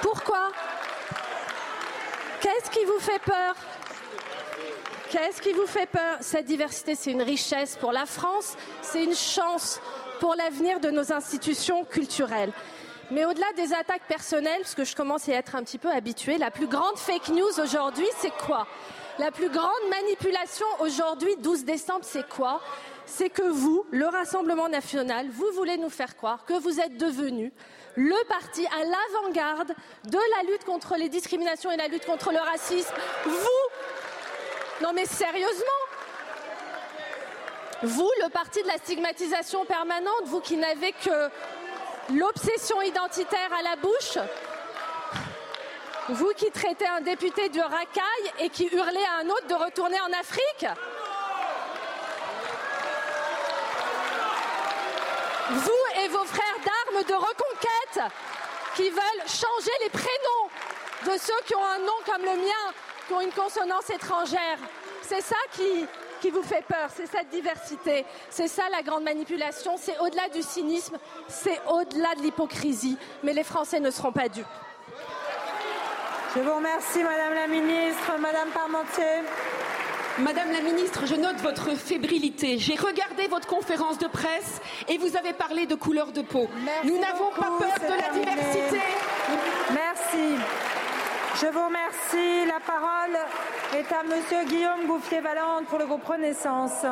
[0.00, 0.50] Pourquoi?
[2.40, 3.54] Qu'est-ce qui vous fait peur?
[5.10, 6.18] Qu'est-ce qui vous fait peur?
[6.20, 9.80] Cette diversité, c'est une richesse pour la France, c'est une chance
[10.20, 12.52] pour l'avenir de nos institutions culturelles.
[13.10, 16.38] Mais au-delà des attaques personnelles, parce que je commence à être un petit peu habituée,
[16.38, 18.68] la plus grande fake news aujourd'hui, c'est quoi?
[19.18, 22.60] La plus grande manipulation aujourd'hui, 12 décembre, c'est quoi?
[23.04, 27.52] C'est que vous, le Rassemblement national, vous voulez nous faire croire que vous êtes devenu
[27.96, 32.38] le parti à l'avant-garde de la lutte contre les discriminations et la lutte contre le
[32.38, 32.94] racisme.
[33.26, 33.99] Vous,
[34.80, 35.66] non mais sérieusement.
[37.82, 41.30] Vous, le parti de la stigmatisation permanente, vous qui n'avez que
[42.14, 44.18] l'obsession identitaire à la bouche,
[46.10, 50.00] vous qui traitez un député de racaille et qui hurlez à un autre de retourner
[50.00, 50.66] en Afrique.
[55.50, 58.12] Vous et vos frères d'armes de reconquête
[58.76, 62.74] qui veulent changer les prénoms de ceux qui ont un nom comme le mien
[63.12, 64.58] ont une consonance étrangère.
[65.02, 65.86] C'est ça qui,
[66.20, 70.42] qui vous fait peur, c'est cette diversité, c'est ça la grande manipulation, c'est au-delà du
[70.42, 70.98] cynisme,
[71.28, 72.96] c'est au-delà de l'hypocrisie.
[73.22, 74.46] Mais les Français ne seront pas dupes.
[76.36, 78.12] Je vous remercie, Madame la Ministre.
[78.20, 79.24] Madame Parmentier.
[80.18, 82.58] Madame la ministre, je note votre fébrilité.
[82.58, 86.48] J'ai regardé votre conférence de presse et vous avez parlé de couleur de peau.
[86.84, 88.80] Nous n'avons pas peur de la diversité.
[89.72, 90.36] Merci.
[91.36, 92.46] Je vous remercie.
[92.46, 93.16] La parole
[93.74, 96.84] est à Monsieur Guillaume Bouffier-Valente pour le groupe Renaissance.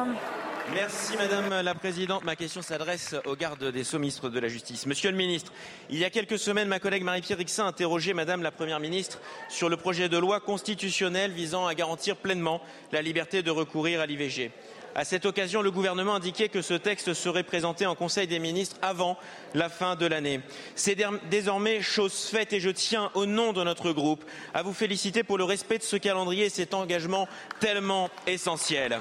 [0.73, 2.25] Merci Madame la Présidente.
[2.25, 4.87] Ma question s'adresse au garde des Sceaux, de la Justice.
[4.87, 5.53] Monsieur le Ministre,
[5.91, 9.19] il y a quelques semaines, ma collègue Marie-Pierre Rixin a interrogé Madame la Première Ministre
[9.49, 12.61] sur le projet de loi constitutionnel visant à garantir pleinement
[12.93, 14.53] la liberté de recourir à l'IVG.
[14.95, 18.77] À cette occasion, le gouvernement indiquait que ce texte serait présenté en Conseil des ministres
[18.83, 19.17] avant
[19.55, 20.41] la fin de l'année.
[20.75, 20.97] C'est
[21.31, 24.25] désormais chose faite et je tiens, au nom de notre groupe,
[24.55, 27.29] à vous féliciter pour le respect de ce calendrier et cet engagement
[27.61, 28.99] tellement essentiel.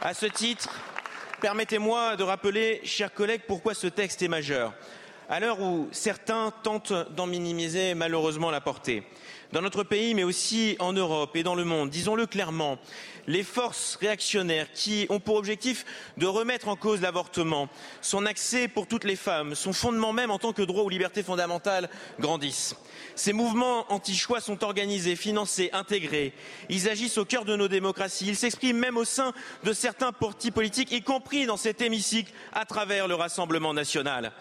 [0.00, 0.70] À ce titre,
[1.40, 4.72] permettez-moi de rappeler, chers collègues, pourquoi ce texte est majeur.
[5.28, 9.04] à l'heure où certains tentent d'en minimiser malheureusement la portée.
[9.54, 12.76] Dans notre pays, mais aussi en Europe et dans le monde, disons-le clairement,
[13.28, 15.84] les forces réactionnaires qui ont pour objectif
[16.16, 17.68] de remettre en cause l'avortement,
[18.00, 21.22] son accès pour toutes les femmes, son fondement même en tant que droit aux libertés
[21.22, 21.88] fondamentales
[22.18, 22.74] grandissent.
[23.14, 26.32] Ces mouvements anti-choix sont organisés, financés, intégrés.
[26.68, 28.26] Ils agissent au cœur de nos démocraties.
[28.26, 29.32] Ils s'expriment même au sein
[29.62, 34.32] de certains partis politiques, y compris dans cet hémicycle, à travers le Rassemblement national.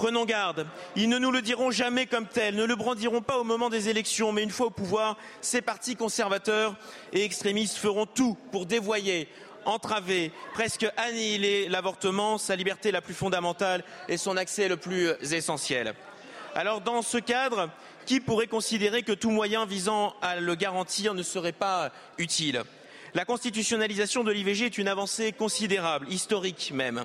[0.00, 3.44] Prenons garde, ils ne nous le diront jamais comme tel, ne le brandiront pas au
[3.44, 6.74] moment des élections, mais une fois au pouvoir, ces partis conservateurs
[7.12, 9.28] et extrémistes feront tout pour dévoyer,
[9.66, 15.92] entraver, presque annihiler l'avortement, sa liberté la plus fondamentale et son accès le plus essentiel.
[16.54, 17.68] Alors dans ce cadre,
[18.06, 22.62] qui pourrait considérer que tout moyen visant à le garantir ne serait pas utile?
[23.12, 27.04] La constitutionnalisation de l'IVG est une avancée considérable, historique même.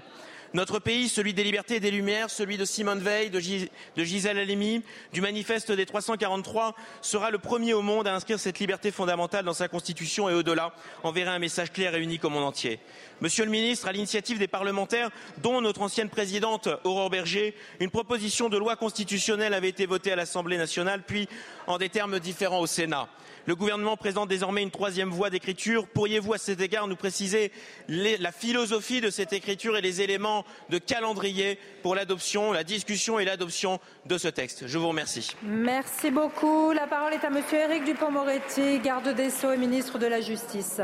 [0.53, 4.83] Notre pays, celui des libertés et des lumières, celui de Simone Veil, de, Gisèle Halimi,
[5.11, 9.53] du manifeste des 343, sera le premier au monde à inscrire cette liberté fondamentale dans
[9.53, 10.73] sa constitution et au-delà,
[11.03, 12.79] enverra un message clair et unique au monde entier.
[13.21, 18.49] Monsieur le ministre, à l'initiative des parlementaires, dont notre ancienne présidente Aurore Berger, une proposition
[18.49, 21.27] de loi constitutionnelle avait été votée à l'Assemblée nationale, puis
[21.67, 23.07] en des termes différents au Sénat.
[23.47, 25.87] Le gouvernement présente désormais une troisième voie d'écriture.
[25.87, 27.51] Pourriez-vous, à cet égard, nous préciser
[27.87, 33.25] la philosophie de cette écriture et les éléments de calendrier pour l'adoption, la discussion et
[33.25, 34.65] l'adoption de ce texte?
[34.65, 35.35] Je vous remercie.
[35.43, 36.71] Merci beaucoup.
[36.71, 40.81] La parole est à Monsieur Éric Dupond-Moretti, garde des Sceaux et ministre de la Justice.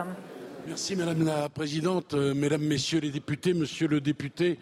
[0.67, 4.59] Merci Madame la Présidente, euh, Mesdames, Messieurs les députés, Monsieur le député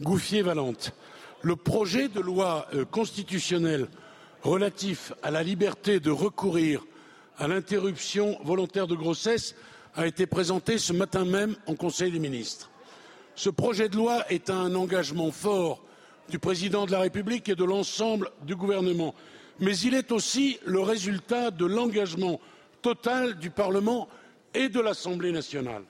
[0.00, 0.94] Gouffier-Valente.
[1.42, 3.88] Le projet de loi euh, constitutionnelle
[4.40, 6.86] relatif à la liberté de recourir
[7.38, 9.54] à l'interruption volontaire de grossesse
[9.94, 12.70] a été présenté ce matin même en Conseil des ministres.
[13.34, 15.82] Ce projet de loi est un engagement fort
[16.28, 19.14] du président de la République et de l'ensemble du gouvernement,
[19.60, 22.40] mais il est aussi le résultat de l'engagement
[22.82, 24.08] total du Parlement
[24.54, 25.82] et de l'Assemblée nationale.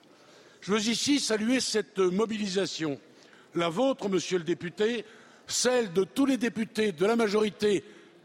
[0.61, 2.99] Je veux ici saluer cette mobilisation,
[3.53, 5.05] la vôtre, monsieur le député,
[5.47, 7.83] celle de tous les députés de la majorité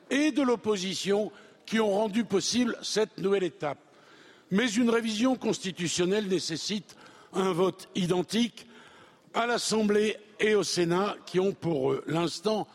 [0.08, 1.30] et de l'opposition
[1.70, 3.78] qui ont rendu possible cette nouvelle étape.
[4.50, 6.96] Mais une révision constitutionnelle nécessite
[7.32, 8.66] un vote identique
[9.34, 12.66] à l'Assemblée et au Sénat qui ont pour l'instant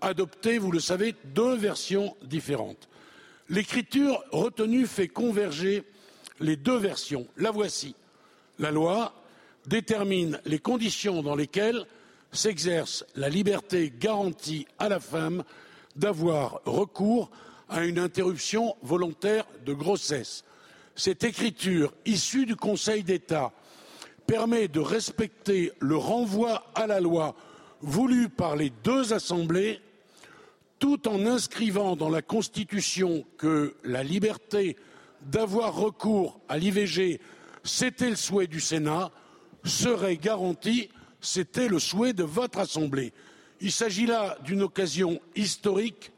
[0.00, 2.88] adopté, vous le savez, deux versions différentes.
[3.48, 5.82] L'écriture retenue fait converger
[6.38, 7.26] les deux versions.
[7.36, 7.96] La voici.
[8.60, 9.14] La loi
[9.66, 11.86] détermine les conditions dans lesquelles
[12.30, 15.42] s'exerce la liberté garantie à la femme
[15.96, 17.32] d'avoir recours
[17.68, 20.44] à une interruption volontaire de grossesse.
[20.96, 23.52] Cette écriture, issue du Conseil d'État,
[24.26, 27.34] permet de respecter le renvoi à la loi
[27.80, 29.80] voulu par les deux assemblées,
[30.78, 34.76] tout en inscrivant dans la Constitution que la liberté
[35.22, 37.20] d'avoir recours à l'IVG,
[37.62, 39.10] c'était le souhait du Sénat,
[39.64, 40.90] serait garantie,
[41.20, 43.12] c'était le souhait de votre Assemblée.
[43.60, 46.12] Il s'agit là d'une occasion historique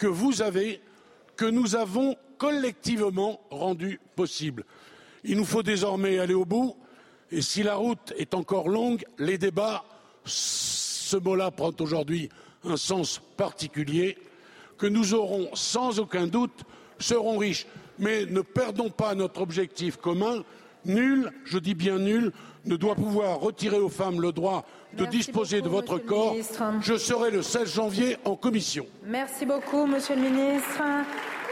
[0.00, 0.80] que vous avez,
[1.36, 4.64] que nous avons collectivement rendu possible.
[5.24, 6.74] Il nous faut désormais aller au bout
[7.30, 9.84] et si la route est encore longue, les débats,
[10.24, 12.30] ce mot-là prend aujourd'hui
[12.64, 14.16] un sens particulier,
[14.78, 16.64] que nous aurons sans aucun doute
[16.98, 17.66] seront riches.
[17.98, 20.44] Mais ne perdons pas notre objectif commun.
[20.86, 22.32] Nul, je dis bien nul,
[22.64, 26.34] ne doit pouvoir retirer aux femmes le droit de disposer de votre corps.
[26.80, 28.86] Je serai le 16 janvier en commission.
[29.04, 30.82] Merci beaucoup, Monsieur le ministre.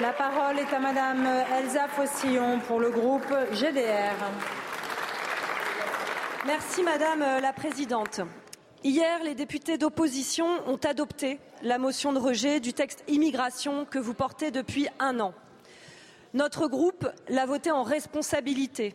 [0.00, 1.26] La parole est à Madame
[1.58, 4.14] Elsa Fossillon pour le groupe GDR.
[6.46, 8.20] Merci, Madame la Présidente.
[8.84, 14.14] Hier, les députés d'opposition ont adopté la motion de rejet du texte immigration que vous
[14.14, 15.34] portez depuis un an.
[16.32, 18.94] Notre groupe l'a voté en responsabilité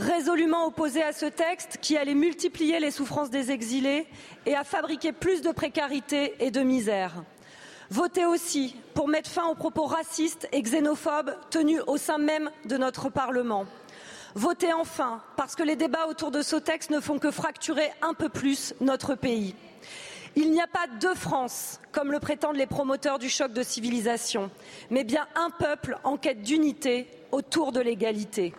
[0.00, 4.06] résolument opposé à ce texte qui allait multiplier les souffrances des exilés
[4.46, 7.22] et à fabriquer plus de précarité et de misère.
[7.90, 12.76] Votez aussi pour mettre fin aux propos racistes et xénophobes tenus au sein même de
[12.76, 13.66] notre Parlement.
[14.34, 18.14] Votez enfin parce que les débats autour de ce texte ne font que fracturer un
[18.14, 19.54] peu plus notre pays.
[20.36, 24.50] Il n'y a pas deux France, comme le prétendent les promoteurs du choc de civilisation,
[24.88, 28.54] mais bien un peuple en quête d'unité autour de l'égalité.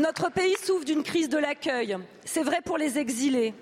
[0.00, 1.98] Notre pays souffre d'une crise de l'accueil.
[2.24, 3.52] C'est vrai pour les exilés.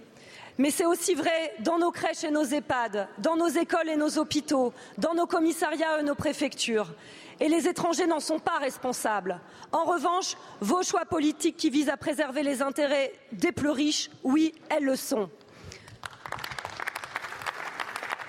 [0.56, 4.18] Mais c'est aussi vrai dans nos crèches et nos EHPAD, dans nos écoles et nos
[4.18, 6.94] hôpitaux, dans nos commissariats et nos préfectures.
[7.40, 9.40] Et les étrangers n'en sont pas responsables.
[9.72, 14.54] En revanche, vos choix politiques qui visent à préserver les intérêts des plus riches, oui,
[14.68, 15.28] elles le sont.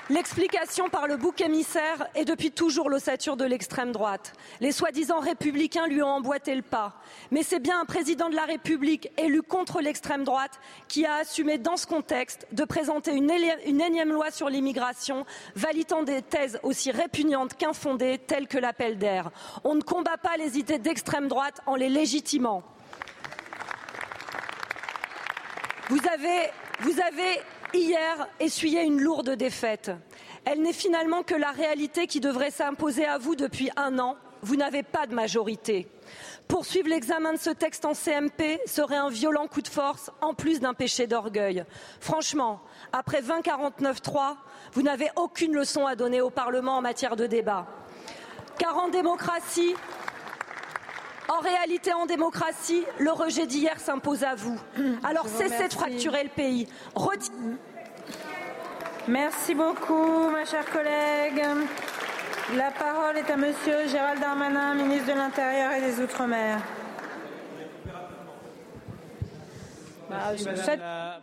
[0.09, 4.33] L'explication par le bouc émissaire est depuis toujours l'ossature de l'extrême droite.
[4.59, 6.95] Les soi-disant républicains lui ont emboîté le pas.
[7.29, 11.59] Mais c'est bien un président de la République élu contre l'extrême droite qui a assumé
[11.59, 17.55] dans ce contexte de présenter une, énième loi sur l'immigration, validant des thèses aussi répugnantes
[17.55, 19.29] qu'infondées, telles que l'appel d'air.
[19.63, 22.63] On ne combat pas les idées d'extrême droite en les légitimant.
[25.89, 26.49] Vous avez,
[26.79, 27.41] vous avez
[27.73, 29.91] hier essuyé une lourde défaite.
[30.45, 34.15] Elle n'est finalement que la réalité qui devrait s'imposer à vous depuis un an.
[34.41, 35.87] Vous n'avez pas de majorité.
[36.47, 40.59] Poursuivre l'examen de ce texte en CMP serait un violent coup de force, en plus
[40.59, 41.65] d'un péché d'orgueil.
[41.99, 42.61] Franchement,
[42.93, 44.37] après 20 49 3,
[44.73, 47.67] vous n'avez aucune leçon à donner au Parlement en matière de débat.
[48.57, 49.75] Car en démocratie,
[51.29, 54.59] en réalité, en démocratie, le rejet d'hier s'impose à vous.
[55.03, 56.67] Alors cessez de fracturer le pays.
[59.07, 61.43] Merci beaucoup, ma chère collègue.
[62.55, 66.59] La parole est à Monsieur Gérald Darmanin, ministre de l'Intérieur et des Outre-mer.
[70.09, 71.21] Madame la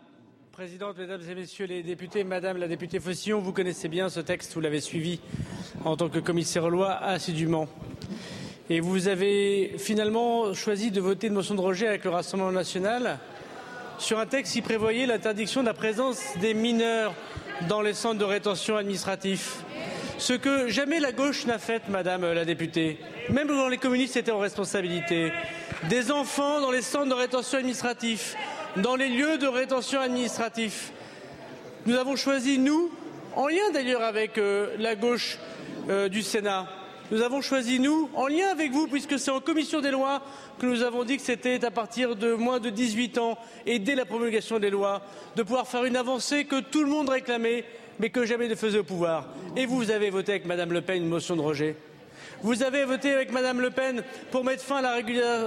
[0.52, 4.54] Présidente, Mesdames et Messieurs les députés, Madame la députée Faucillon, vous connaissez bien ce texte,
[4.54, 5.20] vous l'avez suivi
[5.84, 7.66] en tant que commissaire aux lois assidûment.
[8.68, 13.20] Et vous avez finalement choisi de voter une motion de rejet avec le Rassemblement national
[13.98, 17.14] sur un texte qui prévoyait l'interdiction de la présence des mineurs
[17.68, 19.58] dans les centres de rétention administratifs.
[20.18, 22.98] Ce que jamais la gauche n'a fait, Madame la députée,
[23.30, 25.32] même quand les communistes étaient en responsabilité.
[25.88, 28.34] Des enfants dans les centres de rétention administratifs,
[28.78, 30.92] dans les lieux de rétention administratifs.
[31.86, 32.90] Nous avons choisi, nous,
[33.36, 35.38] en lien d'ailleurs avec euh, la gauche
[35.88, 36.66] euh, du Sénat,
[37.10, 40.22] nous avons choisi, nous, en lien avec vous, puisque c'est en commission des lois
[40.58, 43.94] que nous avons dit que c'était à partir de moins de 18 ans et dès
[43.94, 45.02] la promulgation des lois,
[45.36, 47.64] de pouvoir faire une avancée que tout le monde réclamait,
[48.00, 49.28] mais que jamais ne faisait au pouvoir.
[49.56, 51.76] Et vous avez voté avec Madame Le Pen une motion de rejet.
[52.42, 54.94] Vous avez voté avec Madame Le Pen pour mettre fin à la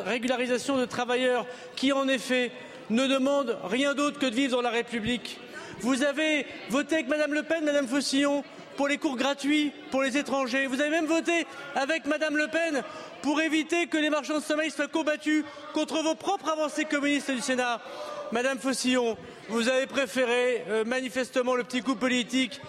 [0.06, 1.46] régularisation de travailleurs
[1.76, 2.52] qui, en effet,
[2.90, 5.40] ne demandent rien d'autre que de vivre dans la République.
[5.82, 8.44] Vous avez voté avec Madame Le Pen, Madame Faucillon,
[8.80, 10.66] pour les cours gratuits pour les étrangers.
[10.66, 12.82] Vous avez même voté avec Madame Le Pen
[13.22, 17.42] pour éviter que les marchands de sommeil soient combattus contre vos propres avancées communistes du
[17.42, 17.82] Sénat.
[18.32, 19.18] Madame Faucillon,
[19.50, 22.62] vous avez préféré euh, manifestement le petit coup politique.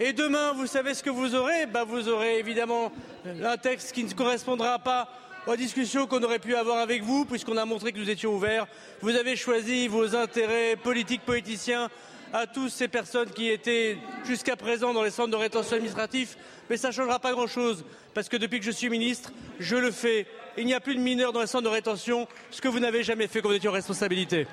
[0.00, 1.66] Et demain, vous savez ce que vous aurez?
[1.66, 2.90] Bah, Vous aurez évidemment
[3.26, 5.10] un texte qui ne correspondra pas
[5.46, 8.66] aux discussions qu'on aurait pu avoir avec vous, puisqu'on a montré que nous étions ouverts.
[9.02, 11.90] Vous avez choisi vos intérêts politiques, politiciens
[12.32, 16.36] à toutes ces personnes qui étaient jusqu'à présent dans les centres de rétention administratifs,
[16.68, 19.90] mais ça ne changera pas grand-chose, parce que depuis que je suis ministre, je le
[19.90, 20.26] fais.
[20.56, 23.02] Il n'y a plus de mineurs dans les centres de rétention, ce que vous n'avez
[23.02, 24.46] jamais fait quand vous étiez en responsabilité.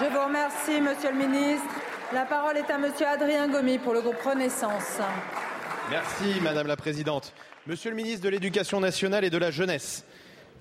[0.00, 1.68] Je vous remercie, Monsieur le ministre.
[2.12, 4.98] La parole est à Monsieur Adrien Gomy pour le groupe Renaissance.
[5.90, 7.32] Merci, Madame la Présidente.
[7.66, 10.04] Monsieur le ministre de l'Éducation nationale et de la jeunesse,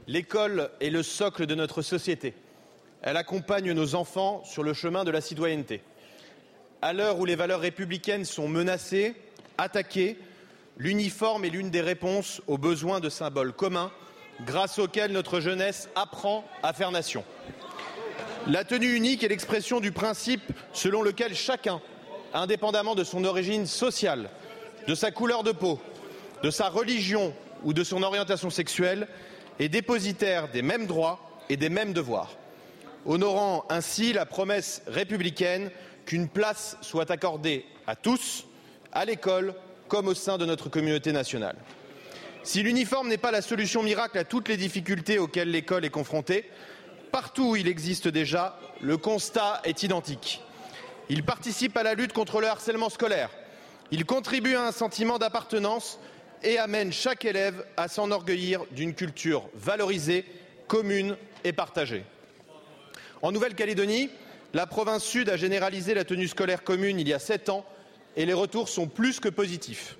[0.07, 2.33] l'école est le socle de notre société
[3.05, 5.81] elle accompagne nos enfants sur le chemin de la citoyenneté.
[6.81, 9.13] À l'heure où les valeurs républicaines sont menacées,
[9.59, 10.17] attaquées,
[10.77, 13.91] l'uniforme est l'une des réponses aux besoins de symboles communs
[14.41, 17.23] grâce auxquels notre jeunesse apprend à faire nation.
[18.47, 21.81] La tenue unique est l'expression du principe selon lequel chacun,
[22.33, 24.29] indépendamment de son origine sociale,
[24.87, 25.79] de sa couleur de peau,
[26.41, 27.33] de sa religion
[27.63, 29.07] ou de son orientation sexuelle,
[29.59, 32.31] est dépositaire des mêmes droits et des mêmes devoirs
[33.05, 35.71] honorant ainsi la promesse républicaine
[36.05, 38.45] qu'une place soit accordée à tous,
[38.91, 39.53] à l'école
[39.87, 41.55] comme au sein de notre communauté nationale.
[42.43, 46.45] Si l'uniforme n'est pas la solution miracle à toutes les difficultés auxquelles l'école est confrontée,
[47.11, 50.41] partout où il existe déjà, le constat est identique.
[51.09, 53.29] Il participe à la lutte contre le harcèlement scolaire,
[53.91, 55.99] il contribue à un sentiment d'appartenance
[56.43, 60.25] et amène chaque élève à s'enorgueillir d'une culture valorisée,
[60.67, 62.03] commune et partagée.
[63.25, 64.11] En Nouvelle-Calédonie,
[64.53, 67.65] la province sud a généralisé la tenue scolaire commune il y a sept ans
[68.15, 69.97] et les retours sont plus que positifs.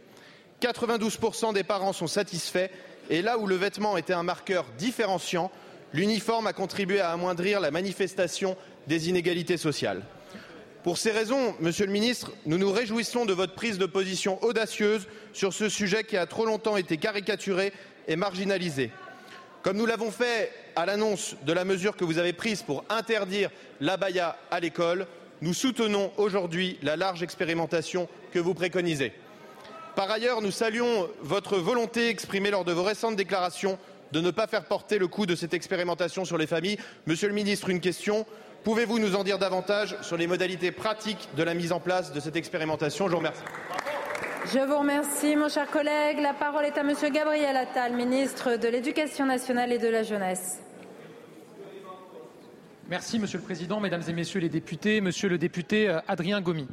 [0.61, 2.69] 92% des parents sont satisfaits
[3.09, 5.49] et là où le vêtement était un marqueur différenciant,
[5.91, 8.55] l'uniforme a contribué à amoindrir la manifestation
[8.85, 10.03] des inégalités sociales.
[10.83, 15.07] Pour ces raisons, Monsieur le Ministre, nous nous réjouissons de votre prise de position audacieuse
[15.33, 17.73] sur ce sujet qui a trop longtemps été caricaturé
[18.07, 18.91] et marginalisé.
[19.65, 23.49] Comme nous l'avons fait à l'annonce de la mesure que vous avez prise pour interdire
[23.81, 25.07] l'abaya à l'école,
[25.41, 29.11] nous soutenons aujourd'hui la large expérimentation que vous préconisez.
[29.95, 33.79] Par ailleurs, nous saluons votre volonté exprimée lors de vos récentes déclarations
[34.11, 36.77] de ne pas faire porter le coût de cette expérimentation sur les familles.
[37.07, 38.27] Monsieur le ministre, une question.
[38.63, 42.19] Pouvez-vous nous en dire davantage sur les modalités pratiques de la mise en place de
[42.19, 43.07] cette expérimentation?
[43.07, 43.41] Je vous remercie.
[44.53, 46.19] Je vous remercie, mon cher collègue.
[46.19, 50.61] La parole est à Monsieur Gabriel Attal, ministre de l'Éducation nationale et de la jeunesse.
[52.87, 56.67] Merci, Monsieur le Président, Mesdames et Messieurs les députés, Monsieur le député euh, Adrien Gomi.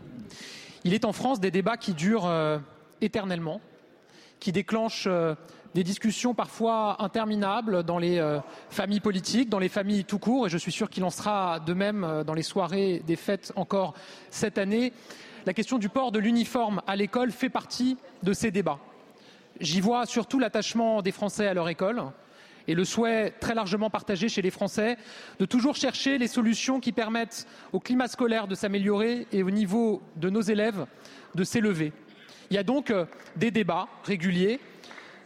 [0.85, 2.59] Il est en France des débats qui durent euh,
[3.01, 3.63] éternellement,
[4.39, 5.35] qui déclenchent euh,
[5.75, 8.23] des discussions parfois interminables dans les
[8.69, 11.73] familles politiques, dans les familles tout court, et je suis sûr qu'il en sera de
[11.73, 13.95] même dans les soirées des fêtes encore
[14.29, 14.93] cette année.
[15.45, 18.79] La question du port de l'uniforme à l'école fait partie de ces débats.
[19.61, 22.05] J'y vois surtout l'attachement des Français à leur école,
[22.69, 24.97] et le souhait très largement partagé chez les Français
[25.41, 30.01] de toujours chercher les solutions qui permettent au climat scolaire de s'améliorer et au niveau
[30.15, 30.87] de nos élèves
[31.35, 31.93] de s'élever.
[32.51, 34.61] Il y a donc euh, des débats réguliers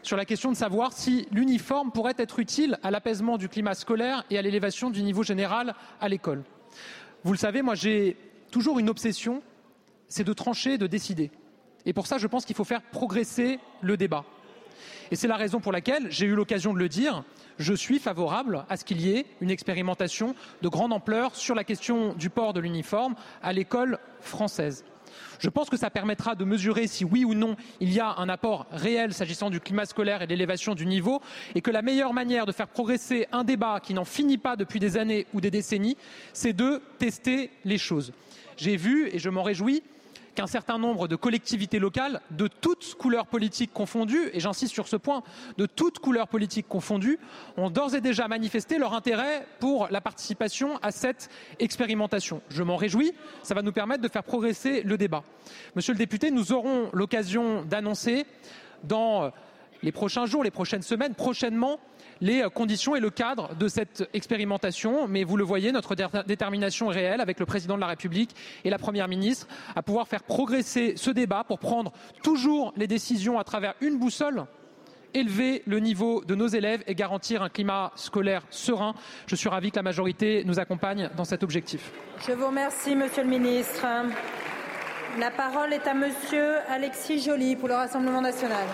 [0.03, 4.25] sur la question de savoir si l'uniforme pourrait être utile à l'apaisement du climat scolaire
[4.31, 6.43] et à l'élévation du niveau général à l'école.
[7.23, 8.17] Vous le savez, moi j'ai
[8.51, 9.43] toujours une obsession,
[10.09, 11.31] c'est de trancher, de décider.
[11.85, 14.25] Et pour ça, je pense qu'il faut faire progresser le débat.
[15.11, 17.25] Et c'est la raison pour laquelle j'ai eu l'occasion de le dire.
[17.59, 21.65] Je suis favorable à ce qu'il y ait une expérimentation de grande ampleur sur la
[21.65, 24.85] question du port de l'uniforme à l'école française.
[25.39, 28.29] Je pense que ça permettra de mesurer si oui ou non il y a un
[28.29, 31.21] apport réel s'agissant du climat scolaire et de l'élévation du niveau
[31.55, 34.81] et que la meilleure manière de faire progresser un débat qui n'en finit pas depuis
[34.81, 35.97] des années ou des décennies,
[36.33, 38.13] c'est de tester les choses.
[38.57, 39.83] J'ai vu, et je m'en réjouis,
[40.37, 44.97] qu'un certain nombre de collectivités locales, de toutes couleurs politiques confondues, et j'insiste sur ce
[44.97, 45.23] point,
[45.57, 47.19] de toutes couleurs politiques confondues,
[47.57, 52.43] ont d'ores et déjà manifesté leur intérêt pour la participation à cette expérimentation.
[52.51, 53.13] Je m'en réjouis,
[53.43, 55.25] ça va nous permettre de faire progresser le débat.
[55.75, 58.27] Monsieur le député, nous aurons l'occasion d'annoncer
[58.85, 59.33] dans
[59.83, 61.81] les prochains jours, les prochaines semaines, prochainement,
[62.21, 65.09] les conditions et le cadre de cette expérimentation.
[65.09, 65.95] Mais vous le voyez, notre
[66.25, 70.09] détermination est réelle avec le président de la République et la première ministre à pouvoir
[70.09, 71.93] faire progresser ce débat pour prendre
[72.23, 74.47] toujours les décisions à travers une boussole
[75.15, 78.95] élever le niveau de nos élèves et garantir un climat scolaire serein.
[79.27, 81.91] Je suis ravi que la majorité nous accompagne dans cet objectif.
[82.27, 83.87] Je vous remercie, Monsieur le Ministre.
[85.19, 88.67] La parole est à Monsieur Alexis Joly pour le Rassemblement national.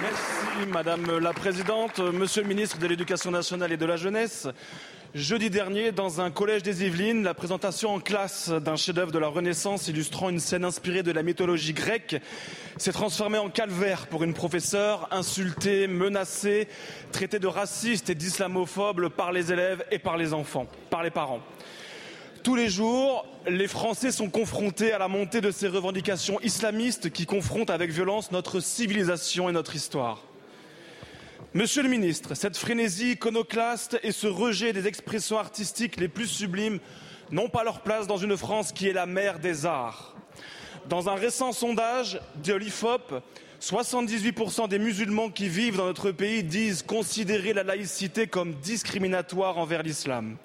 [0.00, 4.48] Merci Madame la Présidente, Monsieur le Ministre de l'Éducation nationale et de la Jeunesse.
[5.14, 9.28] Jeudi dernier, dans un collège des Yvelines, la présentation en classe d'un chef-d'œuvre de la
[9.28, 12.16] Renaissance illustrant une scène inspirée de la mythologie grecque
[12.78, 16.68] s'est transformée en calvaire pour une professeure insultée, menacée,
[17.10, 21.42] traitée de raciste et d'islamophobe par les élèves et par les enfants, par les parents.
[22.42, 27.24] Tous les jours, les Français sont confrontés à la montée de ces revendications islamistes qui
[27.24, 30.24] confrontent avec violence notre civilisation et notre histoire.
[31.54, 36.80] Monsieur le ministre, cette frénésie iconoclaste et ce rejet des expressions artistiques les plus sublimes
[37.30, 40.16] n'ont pas leur place dans une France qui est la mère des arts.
[40.88, 43.22] Dans un récent sondage de l'IFOP,
[43.60, 49.84] 78% des musulmans qui vivent dans notre pays disent considérer la laïcité comme discriminatoire envers
[49.84, 50.36] l'islam.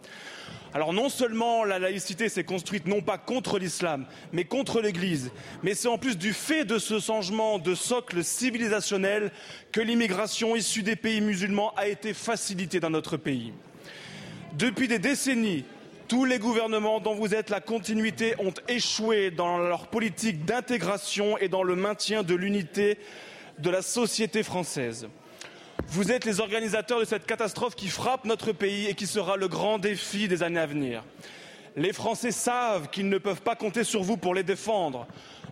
[0.73, 5.31] Alors non seulement la laïcité s'est construite non pas contre l'islam, mais contre l'Église,
[5.63, 9.31] mais c'est en plus du fait de ce changement de socle civilisationnel
[9.71, 13.53] que l'immigration issue des pays musulmans a été facilitée dans notre pays.
[14.53, 15.65] Depuis des décennies,
[16.07, 21.49] tous les gouvernements dont vous êtes la continuité ont échoué dans leur politique d'intégration et
[21.49, 22.97] dans le maintien de l'unité
[23.59, 25.07] de la société française.
[25.89, 29.47] Vous êtes les organisateurs de cette catastrophe qui frappe notre pays et qui sera le
[29.47, 31.03] grand défi des années à venir.
[31.77, 35.07] Les Français savent qu'ils ne peuvent pas compter sur vous pour les défendre.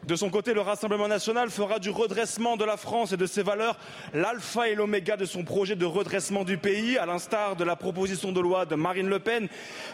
[0.05, 3.43] De son côté, le Rassemblement national fera du redressement de la France et de ses
[3.43, 3.79] valeurs
[4.13, 8.33] l'alpha et l'oméga de son projet de redressement du pays, à l'instar de la proposition
[8.33, 9.47] de loi de Marine Le Pen,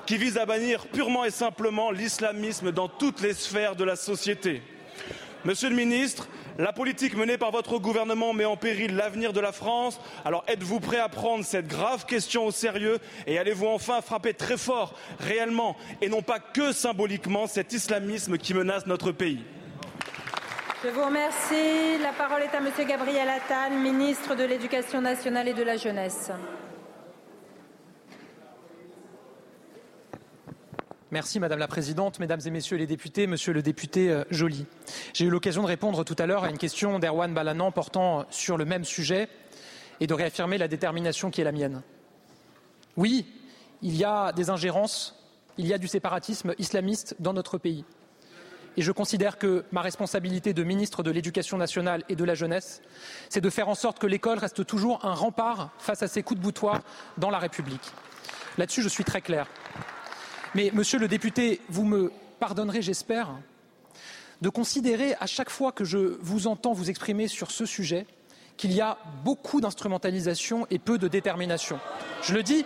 [0.08, 4.64] qui vise à bannir purement et simplement l'islamisme dans toutes les sphères de la société.
[5.44, 6.28] Monsieur le ministre,
[6.60, 10.00] la politique menée par votre gouvernement met en péril l'avenir de la France.
[10.24, 14.58] Alors êtes-vous prêt à prendre cette grave question au sérieux et allez-vous enfin frapper très
[14.58, 19.44] fort, réellement, et non pas que symboliquement, cet islamisme qui menace notre pays?
[20.84, 21.98] Je vous remercie.
[22.04, 26.32] La parole est à Monsieur Gabriel Attal, ministre de l'Éducation nationale et de la jeunesse.
[31.12, 34.66] Merci Madame la Présidente, Mesdames et Messieurs les députés, Monsieur le député euh, Joly.
[35.14, 38.56] J'ai eu l'occasion de répondre tout à l'heure à une question d'Erwan Balanan portant sur
[38.56, 39.28] le même sujet
[40.00, 41.82] et de réaffirmer la détermination qui est la mienne.
[42.96, 43.26] Oui,
[43.82, 45.22] il y a des ingérences
[45.58, 47.84] il y a du séparatisme islamiste dans notre pays.
[48.78, 52.82] Et je considère que ma responsabilité de ministre de l'Éducation nationale et de la jeunesse,
[53.28, 56.40] c'est de faire en sorte que l'école reste toujours un rempart face à ces coups
[56.40, 56.80] de boutoir
[57.18, 57.92] dans la République.
[58.58, 59.48] Là-dessus, je suis très clair.
[60.54, 63.30] Mais, monsieur le député, vous me pardonnerez, j'espère,
[64.42, 68.06] de considérer à chaque fois que je vous entends vous exprimer sur ce sujet
[68.58, 71.80] qu'il y a beaucoup d'instrumentalisation et peu de détermination.
[72.22, 72.66] Je le dis,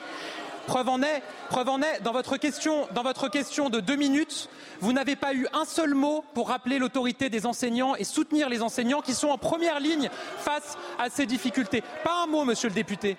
[0.65, 4.49] preuve en est, preuve en est dans, votre question, dans votre question de deux minutes,
[4.79, 8.61] vous n'avez pas eu un seul mot pour rappeler l'autorité des enseignants et soutenir les
[8.61, 10.09] enseignants qui sont en première ligne
[10.39, 11.83] face à ces difficultés.
[12.03, 13.15] Pas un mot, monsieur le député.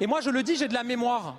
[0.00, 1.36] Et moi, je le dis, j'ai de la mémoire.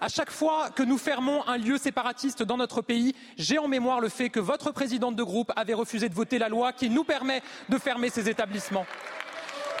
[0.00, 4.00] À chaque fois que nous fermons un lieu séparatiste dans notre pays, j'ai en mémoire
[4.00, 7.04] le fait que votre présidente de groupe avait refusé de voter la loi qui nous
[7.04, 8.86] permet de fermer ces établissements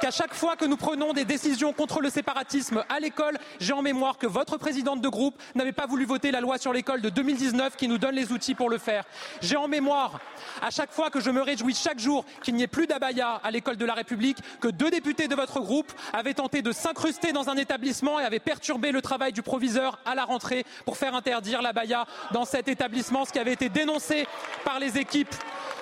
[0.00, 3.82] qu'à chaque fois que nous prenons des décisions contre le séparatisme à l'école, j'ai en
[3.82, 7.10] mémoire que votre présidente de groupe n'avait pas voulu voter la loi sur l'école de
[7.10, 9.04] 2019 qui nous donne les outils pour le faire.
[9.42, 10.20] J'ai en mémoire,
[10.62, 13.50] à chaque fois que je me réjouis chaque jour qu'il n'y ait plus d'abaya à
[13.50, 17.50] l'école de la République, que deux députés de votre groupe avaient tenté de s'incruster dans
[17.50, 21.60] un établissement et avaient perturbé le travail du proviseur à la rentrée pour faire interdire
[21.60, 24.26] l'abaya dans cet établissement, ce qui avait été dénoncé
[24.64, 25.34] par les équipes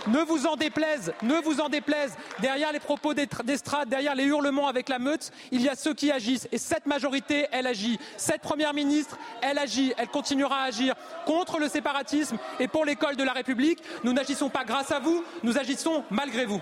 [0.06, 4.68] ne vous en déplaise, ne vous en déplaise, derrière les propos d'estrade, derrière les hurlements
[4.68, 6.48] avec la meute, il y a ceux qui agissent.
[6.52, 7.98] Et cette majorité, elle agit.
[8.16, 9.92] Cette première ministre, elle agit.
[9.96, 10.94] Elle continuera à agir
[11.26, 13.82] contre le séparatisme et pour l'école de la République.
[14.04, 16.60] Nous n'agissons pas grâce à vous, nous agissons malgré vous.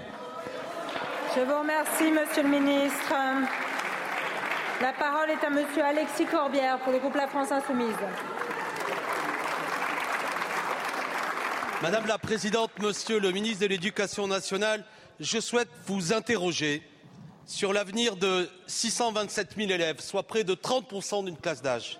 [1.36, 3.12] Je vous remercie, monsieur le ministre.
[4.80, 7.94] La parole est à monsieur Alexis Corbière pour le groupe La France Insoumise.
[11.82, 14.84] Madame la Présidente, Monsieur le ministre de l'Éducation nationale,
[15.20, 16.82] je souhaite vous interroger
[17.46, 21.98] sur l'avenir de 627 000 élèves, soit près de 30 d'une classe d'âge,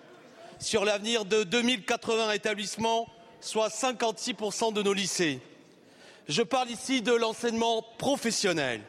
[0.59, 3.09] sur l'avenir de 2080 établissements,
[3.41, 5.41] soit 56% de nos lycées.
[6.29, 8.83] Je parle ici de l'enseignement professionnel,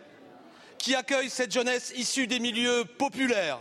[0.80, 3.60] qui accueille cette jeunesse issue des milieux populaires,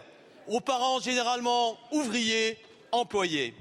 [0.48, 2.59] aux parents généralement ouvriers,
[2.93, 3.55] employés.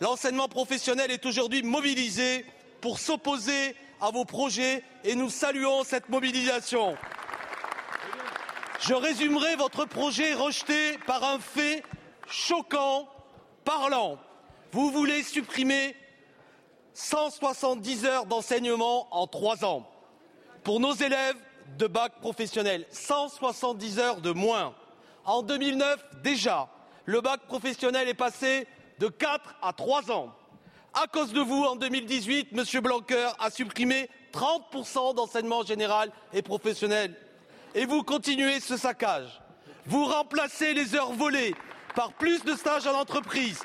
[0.00, 2.44] L'enseignement professionnel est aujourd'hui mobilisé
[2.80, 6.96] pour s'opposer à vos projets et nous saluons cette mobilisation.
[8.80, 11.82] Je résumerai votre projet rejeté par un fait
[12.26, 13.06] choquant,
[13.62, 14.18] parlant.
[14.72, 15.94] Vous voulez supprimer
[16.94, 19.86] 170 heures d'enseignement en trois ans
[20.64, 21.36] pour nos élèves
[21.76, 22.86] de bac professionnel.
[22.90, 24.74] 170 heures de moins.
[25.26, 26.70] En 2009, déjà,
[27.04, 28.66] le bac professionnel est passé
[28.98, 30.32] de 4 à 3 ans.
[30.94, 32.80] À cause de vous, en 2018, M.
[32.82, 37.14] Blanquer a supprimé 30% d'enseignement général et professionnel.
[37.74, 39.40] Et vous continuez ce saccage.
[39.86, 41.54] Vous remplacez les heures volées
[41.94, 43.60] par plus de stages en entreprise,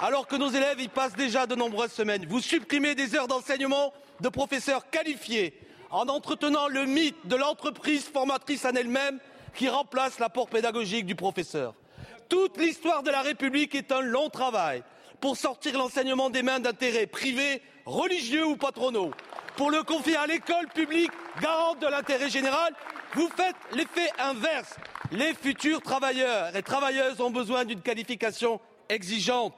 [0.00, 2.26] alors que nos élèves y passent déjà de nombreuses semaines.
[2.26, 5.58] Vous supprimez des heures d'enseignement de professeurs qualifiés
[5.90, 9.18] en entretenant le mythe de l'entreprise formatrice en elle-même
[9.54, 11.74] qui remplace l'apport pédagogique du professeur.
[12.28, 14.82] Toute l'histoire de la République est un long travail
[15.20, 19.12] pour sortir l'enseignement des mains d'intérêts privés, religieux ou patronaux,
[19.56, 21.10] pour le confier à l'école publique
[21.40, 22.74] garante de l'intérêt général,
[23.14, 24.76] vous faites l'effet inverse.
[25.12, 29.54] Les futurs travailleurs et travailleuses ont besoin d'une qualification exigeante,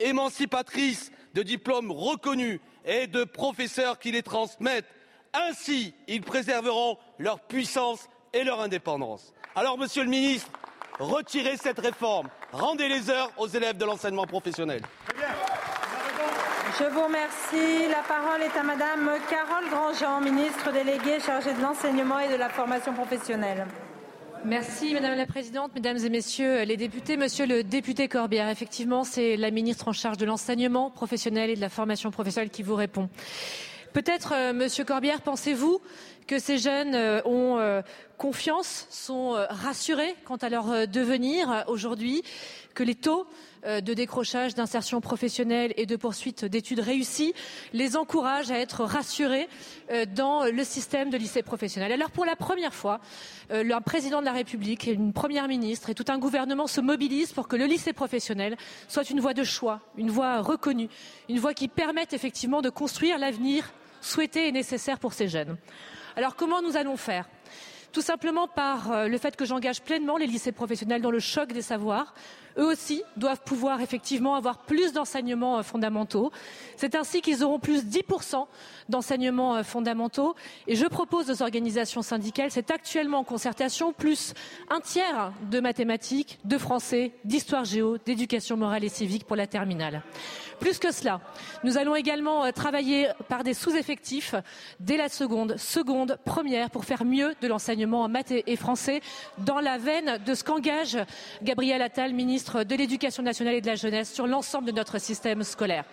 [0.00, 4.88] émancipatrice, de diplômes reconnus et de professeurs qui les transmettent.
[5.32, 9.32] Ainsi, ils préserveront leur puissance et leur indépendance.
[9.54, 10.50] Alors, Monsieur le Ministre,
[10.98, 14.82] retirez cette réforme, rendez les heures aux élèves de l'enseignement professionnel.
[16.78, 17.88] Je vous remercie.
[17.90, 22.48] La parole est à Madame Carole Grandjean, ministre déléguée chargée de l'enseignement et de la
[22.48, 23.66] formation professionnelle.
[24.44, 27.18] Merci Madame la Présidente, Mesdames et Messieurs les députés.
[27.18, 31.60] Monsieur le député Corbière, effectivement, c'est la ministre en charge de l'enseignement professionnel et de
[31.60, 33.10] la formation professionnelle qui vous répond.
[33.92, 35.78] Peut-être, euh, Monsieur Corbière, pensez-vous
[36.26, 37.82] que ces jeunes euh, ont euh,
[38.18, 42.22] confiance, sont rassurés quant à leur devenir aujourd'hui,
[42.72, 43.26] que les taux
[43.64, 47.34] de décrochage, d'insertion professionnelle et de poursuite d'études réussies
[47.72, 49.48] les encouragent à être rassurés
[50.14, 51.90] dans le système de lycée professionnel.
[51.90, 53.00] Alors pour la première fois,
[53.50, 57.48] un président de la République, une première ministre et tout un gouvernement se mobilisent pour
[57.48, 60.88] que le lycée professionnel soit une voie de choix, une voie reconnue,
[61.28, 63.72] une voie qui permette effectivement de construire l'avenir
[64.02, 65.56] souhaité et nécessaire pour ces jeunes.
[66.16, 67.26] Alors comment nous allons faire?
[67.92, 71.52] Tout simplement par euh, le fait que j'engage pleinement les lycées professionnels dans le choc
[71.52, 72.14] des savoirs,
[72.58, 76.30] eux aussi doivent pouvoir effectivement avoir plus d'enseignements euh, fondamentaux.
[76.76, 78.46] C'est ainsi qu'ils auront plus 10%
[78.88, 80.34] d'enseignements euh, fondamentaux.
[80.66, 84.34] Et je propose aux organisations syndicales, c'est actuellement en concertation, plus
[84.70, 90.02] un tiers de mathématiques, de français, d'histoire géo, d'éducation morale et civique pour la terminale.
[90.60, 91.20] Plus que cela,
[91.64, 94.34] nous allons également euh, travailler par des sous-effectifs
[94.78, 99.00] dès la seconde, seconde, première pour faire mieux de l'enseignement en maths et français
[99.38, 100.98] dans la veine de ce qu'engage
[101.42, 105.42] Gabriel Attal, ministre de l'Éducation nationale et de la jeunesse, sur l'ensemble de notre système
[105.42, 105.84] scolaire.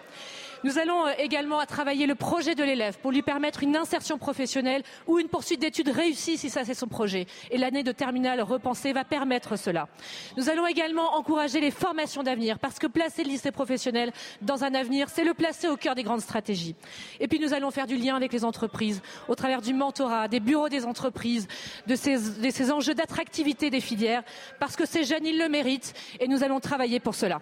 [0.66, 4.84] Nous allons euh, également travailler le projet de l'élève pour lui permettre une insertion professionnelle
[5.08, 7.28] ou une poursuite d'études réussie si ça c'est son projet.
[7.50, 9.88] Et l'année de terminale repensée va permettre cela.
[10.36, 14.12] Nous allons également encourager les formations d'avenir parce que placer le lycée professionnel
[14.42, 16.76] dans un avenir, c'est le placer au cœur des grandes stratégies.
[17.22, 20.42] Et puis nous allons faire du lien avec les entreprises au travers du mentorat, des
[20.42, 21.48] bureaux des entreprises,
[21.88, 24.24] de ces, de ces enjeux d'attractivité des filières
[24.60, 27.40] parce que ces jeunes, ils le méritent et nous allons travailler pour cela.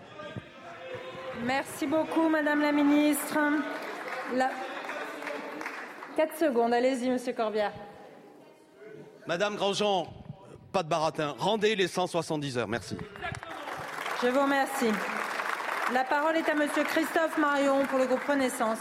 [1.46, 3.38] Merci beaucoup, Madame la Ministre.
[4.36, 4.50] La...
[6.16, 7.72] 4 secondes, allez-y, Monsieur Corbière.
[9.28, 10.08] Madame Grandjean,
[10.72, 12.68] pas de baratin, rendez les 170 heures.
[12.68, 12.98] Merci.
[14.22, 14.90] Je vous remercie.
[15.94, 18.80] La parole est à Monsieur Christophe Marion pour le groupe Renaissance.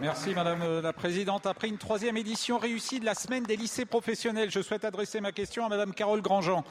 [0.00, 1.46] Merci Madame la Présidente.
[1.46, 5.30] Après une troisième édition réussie de la semaine des lycées professionnels, je souhaite adresser ma
[5.30, 6.64] question à Madame Carole Grandjean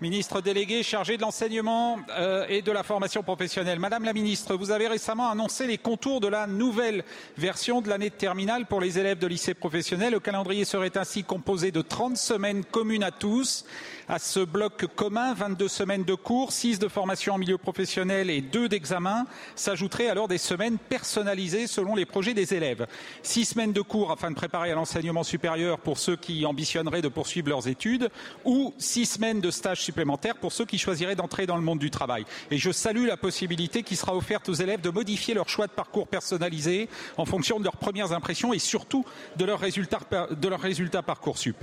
[0.00, 3.80] ministre déléguée chargée de l'enseignement euh, et de la formation professionnelle.
[3.80, 7.04] Madame la ministre, vous avez récemment annoncé les contours de la nouvelle
[7.36, 10.12] version de l'année de terminale pour les élèves de lycée professionnel.
[10.12, 13.64] Le calendrier serait ainsi composé de 30 semaines communes à tous.
[14.10, 18.40] À ce bloc commun, 22 semaines de cours, 6 de formation en milieu professionnel et
[18.40, 19.26] 2 d'examen.
[19.54, 22.86] S'ajouteraient alors des semaines personnalisées selon les projets des élèves.
[23.22, 27.08] 6 semaines de cours afin de préparer à l'enseignement supérieur pour ceux qui ambitionneraient de
[27.08, 28.08] poursuivre leurs études
[28.46, 31.90] ou 6 semaines de stage supplémentaires pour ceux qui choisiraient d'entrer dans le monde du
[31.90, 32.26] travail.
[32.50, 35.72] Et je salue la possibilité qui sera offerte aux élèves de modifier leur choix de
[35.72, 39.06] parcours personnalisé en fonction de leurs premières impressions et surtout
[39.36, 40.00] de leurs résultats,
[40.30, 41.56] de leurs résultats Parcoursup.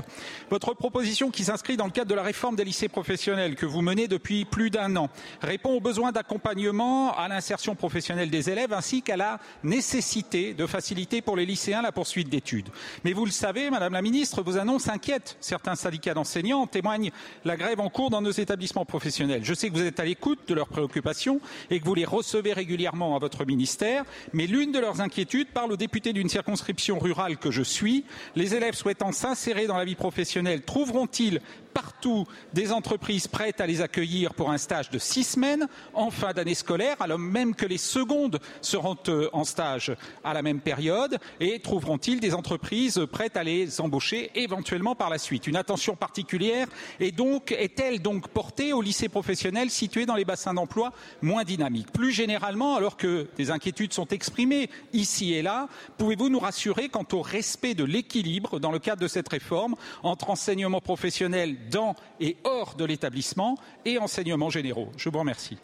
[0.50, 3.84] Votre proposition qui s'inscrit dans le cadre de la réforme des lycées professionnels que vous
[3.84, 5.10] menez depuis plus d'un an
[5.42, 11.22] répond aux besoins d'accompagnement à l'insertion professionnelle des élèves ainsi qu'à la nécessité de faciliter
[11.22, 12.70] pour les lycéens la poursuite d'études.
[13.04, 16.62] Mais vous le savez, Madame la Ministre, vos annonces inquiètent certains syndicats d'enseignants.
[16.62, 17.12] En témoigne
[17.44, 19.42] la grève en cours dans nos établissements professionnels.
[19.44, 21.40] Je sais que vous êtes à l'écoute de leurs préoccupations
[21.70, 25.72] et que vous les recevez régulièrement à votre ministère, mais l'une de leurs inquiétudes parle
[25.72, 28.06] aux députés d'une circonscription rurale que je suis.
[28.36, 31.42] Les élèves souhaitant s'insérer dans la vie professionnelle trouveront-ils
[31.76, 36.32] partout des entreprises prêtes à les accueillir pour un stage de six semaines en fin
[36.32, 39.94] d'année scolaire, alors même que les secondes seront euh, en stage
[40.24, 45.18] à la même période et trouveront-ils des entreprises prêtes à les embaucher éventuellement par la
[45.18, 45.48] suite?
[45.48, 46.68] Une attention particulière
[47.02, 51.92] est donc est-elle donc portée aux lycées professionnels situés dans les bassins d'emploi moins dynamiques?
[51.92, 57.06] Plus généralement, alors que des inquiétudes sont exprimées ici et là, pouvez-vous nous rassurer quant
[57.12, 62.38] au respect de l'équilibre dans le cadre de cette réforme entre enseignement professionnel dans et
[62.44, 63.56] hors de l'établissement
[63.86, 64.90] et enseignements généraux.
[64.98, 65.58] Je vous remercie.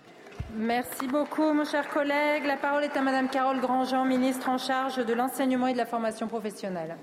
[0.56, 2.46] Merci beaucoup, mon cher collègue.
[2.46, 5.86] La parole est à Madame Carole Grandjean, ministre en charge de l'enseignement et de la
[5.86, 6.98] formation professionnelle.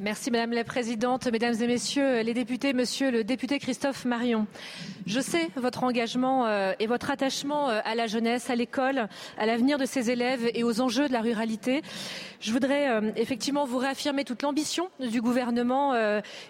[0.00, 4.46] Merci Madame la Présidente, Mesdames et Messieurs les députés, Monsieur le député Christophe Marion.
[5.06, 9.08] Je sais votre engagement euh, et votre attachement euh, à la jeunesse, à l'école,
[9.38, 11.82] à l'avenir de ses élèves et aux enjeux de la ruralité.
[12.38, 15.94] Je voudrais euh, effectivement vous réaffirmer toute l'ambition du gouvernement,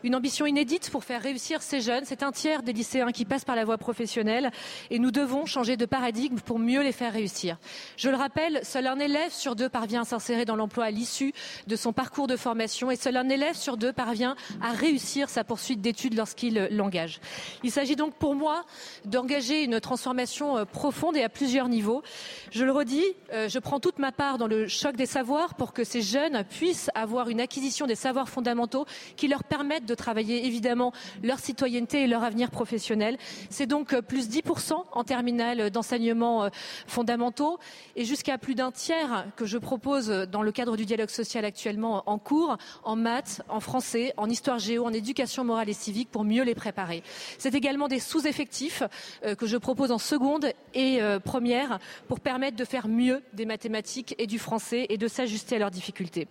[0.02, 2.04] une ambition inédite pour faire réussir ces jeunes.
[2.04, 4.50] C'est un tiers des lycéens qui passent par la voie professionnelle
[4.90, 7.56] et nous devons changer de paradigme pour mieux les faire réussir.
[7.96, 11.32] Je le rappelle, seul un élève sur deux parvient à s'insérer dans l'emploi à l'issue
[11.66, 15.44] de son parcours de formation et seul un élève sur deux parvient à réussir sa
[15.44, 17.20] poursuite d'études lorsqu'il l'engage.
[17.62, 18.64] Il s'agit donc pour moi
[19.04, 22.02] d'engager une transformation euh, profonde et à plusieurs niveaux.
[22.50, 25.72] Je le redis, euh, je prends toute ma part dans le choc des savoirs pour
[25.72, 28.86] que ces jeunes puissent avoir une acquisition des savoirs fondamentaux
[29.16, 30.92] qui leur permettent de travailler évidemment
[31.22, 33.18] leur citoyenneté et leur avenir professionnel.
[33.50, 36.48] C'est donc euh, plus 10% en terminale d'enseignement
[36.86, 37.58] fondamentaux
[37.96, 42.02] et jusqu'à plus d'un tiers que je propose dans le cadre du dialogue social actuellement
[42.06, 46.24] en cours en maths, en français, en histoire géo, en éducation morale et civique pour
[46.24, 47.02] mieux les préparer.
[47.38, 48.82] C'est également des sous-effectifs
[49.24, 53.46] euh, que je propose en seconde et euh, première pour permettre de faire mieux des
[53.46, 56.28] mathématiques et du français et de s'ajuster à leurs difficultés.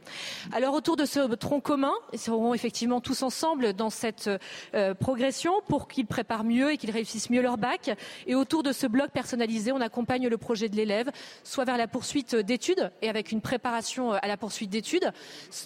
[0.52, 4.30] Alors autour de ce tronc commun, ils seront effectivement tous ensemble dans cette
[4.74, 7.96] euh, progression pour qu'ils préparent mieux et qu'ils réussissent mieux leur bac.
[8.26, 11.12] Et autour de ce bloc personnalisé, on accompagne le projet de l'élève,
[11.44, 15.12] soit vers la poursuite d'études et avec une préparation à la poursuite d'études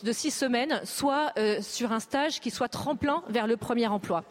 [0.03, 4.23] de six semaines, soit euh, sur un stage qui soit tremplin vers le premier emploi.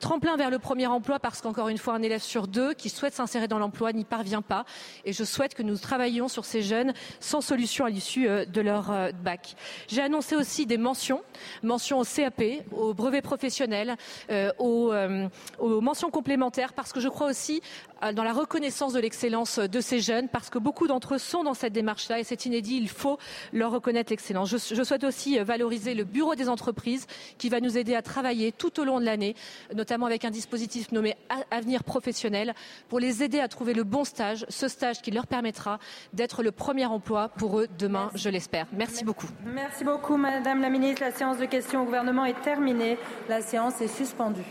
[0.00, 3.14] Tremplin vers le premier emploi parce qu'encore une fois, un élève sur deux qui souhaite
[3.14, 4.64] s'insérer dans l'emploi n'y parvient pas.
[5.04, 8.60] Et je souhaite que nous travaillions sur ces jeunes sans solution à l'issue euh, de
[8.60, 9.56] leur euh, bac.
[9.88, 11.22] J'ai annoncé aussi des mentions,
[11.62, 12.42] mentions au CAP,
[12.72, 13.96] au brevet professionnel,
[14.58, 14.92] aux
[15.80, 17.62] mentions complémentaires, parce que je crois aussi
[18.14, 21.54] dans la reconnaissance de l'excellence de ces jeunes, parce que beaucoup d'entre eux sont dans
[21.54, 22.76] cette démarche-là et c'est inédit.
[22.76, 23.18] Il faut
[23.52, 24.50] leur reconnaître l'excellence.
[24.50, 27.06] Je, je, souhaite aussi valoriser le bureau des entreprises
[27.38, 29.34] qui va nous aider à travailler tout au long de l'année,
[29.74, 31.16] notamment avec un dispositif nommé
[31.50, 32.54] Avenir professionnel,
[32.88, 35.78] pour les aider à trouver le bon stage, ce stage qui leur permettra
[36.12, 38.24] d'être le premier emploi pour eux demain, Merci.
[38.24, 38.66] je l'espère.
[38.72, 39.26] Merci beaucoup.
[39.44, 41.02] Merci beaucoup, Madame la Ministre.
[41.02, 42.98] La séance de questions au gouvernement est terminée.
[43.28, 44.44] La séance est suspendue.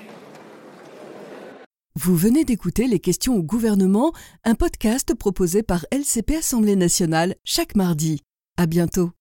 [2.02, 4.14] Vous venez d'écouter les questions au gouvernement,
[4.46, 8.22] un podcast proposé par LCP Assemblée nationale chaque mardi.
[8.56, 9.19] À bientôt.